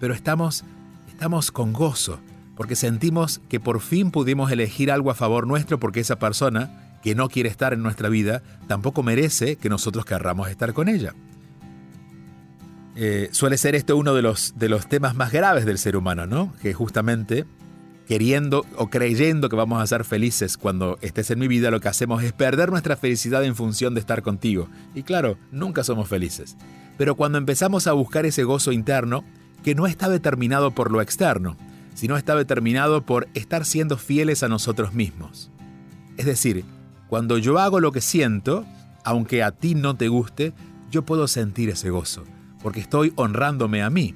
pero 0.00 0.14
estamos, 0.14 0.64
estamos 1.08 1.52
con 1.52 1.72
gozo, 1.72 2.20
porque 2.56 2.76
sentimos 2.76 3.40
que 3.48 3.60
por 3.60 3.80
fin 3.80 4.10
pudimos 4.10 4.50
elegir 4.50 4.90
algo 4.90 5.10
a 5.10 5.14
favor 5.14 5.46
nuestro 5.46 5.78
porque 5.78 6.00
esa 6.00 6.18
persona, 6.18 6.98
que 7.02 7.14
no 7.14 7.28
quiere 7.28 7.48
estar 7.48 7.72
en 7.72 7.82
nuestra 7.82 8.08
vida, 8.08 8.42
tampoco 8.66 9.04
merece 9.04 9.56
que 9.56 9.68
nosotros 9.68 10.04
querramos 10.04 10.48
estar 10.50 10.72
con 10.72 10.88
ella. 10.88 11.14
Eh, 12.96 13.28
suele 13.30 13.56
ser 13.58 13.76
esto 13.76 13.96
uno 13.96 14.12
de 14.12 14.22
los, 14.22 14.58
de 14.58 14.68
los 14.68 14.88
temas 14.88 15.14
más 15.14 15.30
graves 15.30 15.64
del 15.64 15.78
ser 15.78 15.96
humano, 15.96 16.26
¿no? 16.26 16.52
Que 16.60 16.74
justamente 16.74 17.46
queriendo 18.08 18.64
o 18.76 18.88
creyendo 18.88 19.48
que 19.48 19.56
vamos 19.56 19.82
a 19.82 19.86
ser 19.86 20.04
felices 20.04 20.56
cuando 20.56 20.98
estés 21.02 21.30
en 21.30 21.38
mi 21.38 21.46
vida, 21.46 21.70
lo 21.70 21.80
que 21.80 21.88
hacemos 21.88 22.22
es 22.24 22.32
perder 22.32 22.70
nuestra 22.70 22.96
felicidad 22.96 23.44
en 23.44 23.54
función 23.54 23.94
de 23.94 24.00
estar 24.00 24.22
contigo. 24.22 24.68
Y 24.94 25.02
claro, 25.02 25.36
nunca 25.52 25.84
somos 25.84 26.08
felices. 26.08 26.56
Pero 26.96 27.14
cuando 27.14 27.38
empezamos 27.38 27.86
a 27.86 27.92
buscar 27.92 28.26
ese 28.26 28.44
gozo 28.44 28.72
interno, 28.72 29.24
que 29.62 29.74
no 29.74 29.86
está 29.86 30.08
determinado 30.08 30.70
por 30.70 30.90
lo 30.90 31.02
externo, 31.02 31.56
sino 31.94 32.16
está 32.16 32.34
determinado 32.34 33.04
por 33.04 33.28
estar 33.34 33.64
siendo 33.64 33.98
fieles 33.98 34.42
a 34.42 34.48
nosotros 34.48 34.94
mismos. 34.94 35.50
Es 36.16 36.26
decir, 36.26 36.64
cuando 37.08 37.38
yo 37.38 37.58
hago 37.58 37.78
lo 37.78 37.92
que 37.92 38.00
siento, 38.00 38.64
aunque 39.04 39.42
a 39.42 39.52
ti 39.52 39.74
no 39.74 39.96
te 39.96 40.08
guste, 40.08 40.54
yo 40.90 41.04
puedo 41.04 41.28
sentir 41.28 41.68
ese 41.68 41.90
gozo 41.90 42.24
porque 42.62 42.80
estoy 42.80 43.12
honrándome 43.16 43.82
a 43.82 43.90
mí. 43.90 44.14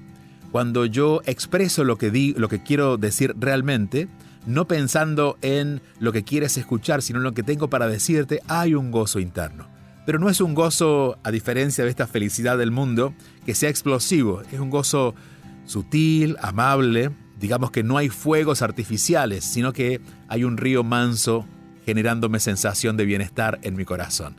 Cuando 0.52 0.84
yo 0.84 1.22
expreso 1.24 1.82
lo 1.82 1.96
que, 1.96 2.10
di, 2.10 2.34
lo 2.34 2.50
que 2.50 2.62
quiero 2.62 2.98
decir 2.98 3.34
realmente, 3.38 4.08
no 4.44 4.68
pensando 4.68 5.38
en 5.40 5.80
lo 5.98 6.12
que 6.12 6.24
quieres 6.24 6.58
escuchar, 6.58 7.00
sino 7.00 7.20
en 7.20 7.24
lo 7.24 7.32
que 7.32 7.42
tengo 7.42 7.70
para 7.70 7.88
decirte, 7.88 8.40
hay 8.48 8.74
un 8.74 8.90
gozo 8.90 9.18
interno. 9.18 9.66
Pero 10.04 10.18
no 10.18 10.28
es 10.28 10.42
un 10.42 10.52
gozo, 10.52 11.16
a 11.22 11.30
diferencia 11.30 11.84
de 11.84 11.90
esta 11.90 12.06
felicidad 12.06 12.58
del 12.58 12.70
mundo, 12.70 13.14
que 13.46 13.54
sea 13.54 13.70
explosivo. 13.70 14.42
Es 14.52 14.60
un 14.60 14.68
gozo 14.68 15.14
sutil, 15.64 16.36
amable. 16.42 17.12
Digamos 17.40 17.70
que 17.70 17.82
no 17.82 17.96
hay 17.96 18.10
fuegos 18.10 18.60
artificiales, 18.60 19.44
sino 19.44 19.72
que 19.72 20.02
hay 20.28 20.44
un 20.44 20.58
río 20.58 20.84
manso 20.84 21.46
generándome 21.86 22.40
sensación 22.40 22.98
de 22.98 23.06
bienestar 23.06 23.58
en 23.62 23.74
mi 23.74 23.86
corazón. 23.86 24.36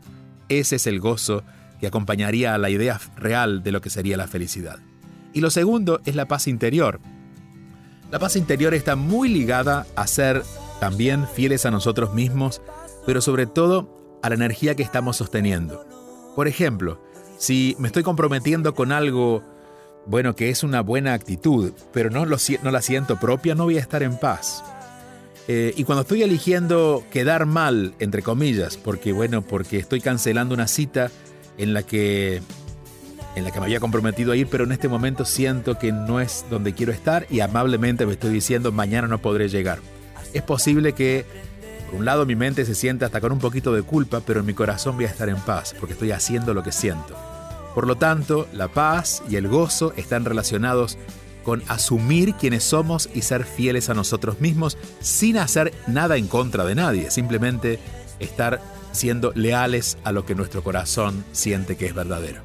Ese 0.48 0.76
es 0.76 0.86
el 0.86 1.00
gozo 1.00 1.44
que 1.80 1.88
acompañaría 1.88 2.54
a 2.54 2.60
la 2.60 2.70
idea 2.70 3.02
real 3.18 3.64
de 3.64 3.72
lo 3.72 3.82
que 3.82 3.90
sería 3.90 4.16
la 4.16 4.28
felicidad. 4.28 4.80
Y 5.34 5.42
lo 5.42 5.50
segundo 5.50 6.00
es 6.06 6.16
la 6.16 6.28
paz 6.28 6.48
interior. 6.48 7.00
La 8.12 8.20
paz 8.20 8.36
interior 8.36 8.74
está 8.76 8.96
muy 8.96 9.28
ligada 9.28 9.88
a 9.96 10.06
ser 10.06 10.44
también 10.80 11.28
fieles 11.28 11.66
a 11.66 11.72
nosotros 11.72 12.14
mismos, 12.14 12.62
pero 13.06 13.22
sobre 13.22 13.48
todo 13.48 14.20
a 14.22 14.30
la 14.30 14.36
energía 14.36 14.76
que 14.76 14.84
estamos 14.84 15.18
sosteniendo. 15.18 15.86
Por 16.36 16.48
ejemplo, 16.48 17.02
si 17.38 17.76
me 17.80 17.88
estoy 17.88 18.04
comprometiendo 18.04 18.76
con 18.76 18.92
algo, 18.92 19.44
bueno, 20.06 20.36
que 20.36 20.50
es 20.50 20.64
una 20.64 20.82
buena 20.82 21.14
actitud, 21.14 21.74
pero 21.92 22.10
no, 22.10 22.26
la 22.26 22.82
siento 22.82 23.20
propia, 23.20 23.56
no 23.56 23.66
voy 23.66 23.78
a 23.78 23.82
estar 23.82 24.04
en 24.04 24.18
paz. 24.18 24.64
Eh, 25.48 25.74
y 25.76 25.84
cuando 25.84 26.04
estoy 26.04 26.24
eligiendo 26.24 27.04
quedar 27.12 27.46
mal, 27.46 27.96
entre 28.00 28.22
comillas, 28.22 28.78
porque 28.78 29.12
bueno, 29.12 29.42
porque 29.42 29.78
estoy 29.78 30.00
cancelando 30.00 30.54
una 30.54 30.68
cita 30.68 31.12
en 31.58 31.74
la 31.74 31.84
que 31.84 32.42
en 33.36 33.44
la 33.44 33.52
que 33.52 33.60
me 33.60 33.66
había 33.66 33.80
comprometido 33.80 34.32
a 34.32 34.36
ir, 34.36 34.48
pero 34.48 34.64
en 34.64 34.72
este 34.72 34.88
momento 34.88 35.26
siento 35.26 35.78
que 35.78 35.92
no 35.92 36.20
es 36.20 36.46
donde 36.50 36.74
quiero 36.74 36.92
estar 36.92 37.26
y 37.30 37.40
amablemente 37.40 38.06
me 38.06 38.14
estoy 38.14 38.32
diciendo 38.32 38.72
mañana 38.72 39.08
no 39.08 39.20
podré 39.20 39.50
llegar. 39.50 39.80
Es 40.34 40.42
posible 40.42 40.94
que 40.94 41.26
por 41.88 42.00
un 42.00 42.06
lado 42.06 42.26
mi 42.26 42.36
mente 42.36 42.66
se 42.66 42.76
sienta 42.76 43.06
hasta 43.06 43.22
con 43.22 43.32
un 43.32 43.40
poquito 43.40 43.74
de 43.74 43.84
culpa, 43.84 44.22
pero 44.26 44.40
en 44.40 44.46
mi 44.46 44.54
corazón 44.54 44.96
voy 44.96 45.06
a 45.06 45.10
estar 45.10 45.30
en 45.30 45.38
paz 45.38 45.76
porque 45.80 45.94
estoy 45.94 46.12
haciendo 46.12 46.54
lo 46.54 46.64
que 46.64 46.72
siento. 46.72 47.16
Por 47.76 47.88
lo 47.88 47.96
tanto, 47.96 48.48
la 48.54 48.68
paz 48.68 49.24
y 49.30 49.36
el 49.36 49.48
gozo 49.48 49.94
están 49.96 50.26
relacionados 50.26 50.98
con 51.44 51.62
asumir 51.68 52.36
quienes 52.36 52.64
somos 52.64 53.10
y 53.14 53.22
ser 53.22 53.46
fieles 53.46 53.90
a 53.90 53.94
nosotros 53.94 54.40
mismos 54.40 54.78
sin 55.02 55.38
hacer 55.38 55.74
nada 55.88 56.18
en 56.18 56.28
contra 56.28 56.66
de 56.66 56.76
nadie, 56.76 57.12
simplemente 57.12 57.80
estar 58.20 58.62
siendo 58.92 59.32
leales 59.36 59.98
a 60.04 60.12
lo 60.12 60.26
que 60.26 60.36
nuestro 60.36 60.64
corazón 60.64 61.26
siente 61.32 61.76
que 61.76 61.88
es 61.88 61.96
verdadero. 61.96 62.42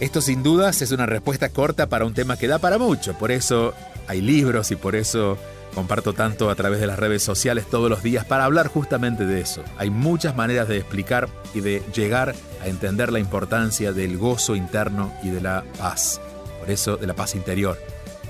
Esto 0.00 0.22
sin 0.22 0.42
dudas 0.42 0.80
es 0.80 0.92
una 0.92 1.04
respuesta 1.04 1.50
corta 1.50 1.90
para 1.90 2.06
un 2.06 2.14
tema 2.14 2.38
que 2.38 2.48
da 2.48 2.58
para 2.58 2.78
mucho, 2.78 3.12
por 3.18 3.30
eso 3.30 3.74
hay 4.08 4.22
libros 4.22 4.70
y 4.70 4.76
por 4.76 4.96
eso 4.96 5.36
comparto 5.74 6.14
tanto 6.14 6.48
a 6.48 6.54
través 6.54 6.80
de 6.80 6.86
las 6.86 6.98
redes 6.98 7.22
sociales 7.22 7.66
todos 7.70 7.90
los 7.90 8.02
días 8.02 8.24
para 8.24 8.44
hablar 8.44 8.68
justamente 8.68 9.26
de 9.26 9.42
eso. 9.42 9.62
Hay 9.76 9.90
muchas 9.90 10.34
maneras 10.34 10.68
de 10.68 10.78
explicar 10.78 11.28
y 11.52 11.60
de 11.60 11.82
llegar 11.94 12.34
a 12.62 12.68
entender 12.68 13.12
la 13.12 13.18
importancia 13.18 13.92
del 13.92 14.16
gozo 14.16 14.56
interno 14.56 15.12
y 15.22 15.28
de 15.28 15.42
la 15.42 15.64
paz, 15.78 16.18
por 16.58 16.70
eso 16.70 16.96
de 16.96 17.06
la 17.06 17.14
paz 17.14 17.34
interior. 17.34 17.78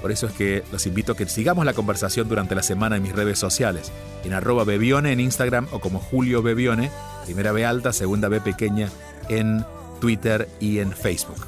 Por 0.03 0.11
eso 0.11 0.27
es 0.27 0.33
que 0.33 0.65
los 0.73 0.87
invito 0.87 1.13
a 1.13 1.17
que 1.17 1.27
sigamos 1.27 1.65
la 1.65 1.75
conversación 1.75 2.29
durante 2.29 2.57
la 2.57 2.65
semana 2.65 2.97
en 2.97 3.05
mis 3.05 3.13
redes 3.13 3.39
sociales, 3.39 3.93
en 4.25 4.33
arroba 4.33 4.65
Bebione 4.65 5.13
en 5.13 5.21
Instagram 5.21 5.69
o 5.71 5.79
como 5.79 6.01
Julio 6.01 6.43
Bebione, 6.43 6.91
primera 7.27 7.53
B 7.53 7.65
alta, 7.65 7.93
segunda 7.93 8.29
B 8.29 8.41
pequeña 8.41 8.89
en 9.29 9.65
Twitter 10.01 10.49
y 10.59 10.79
en 10.79 10.93
Facebook. 10.93 11.47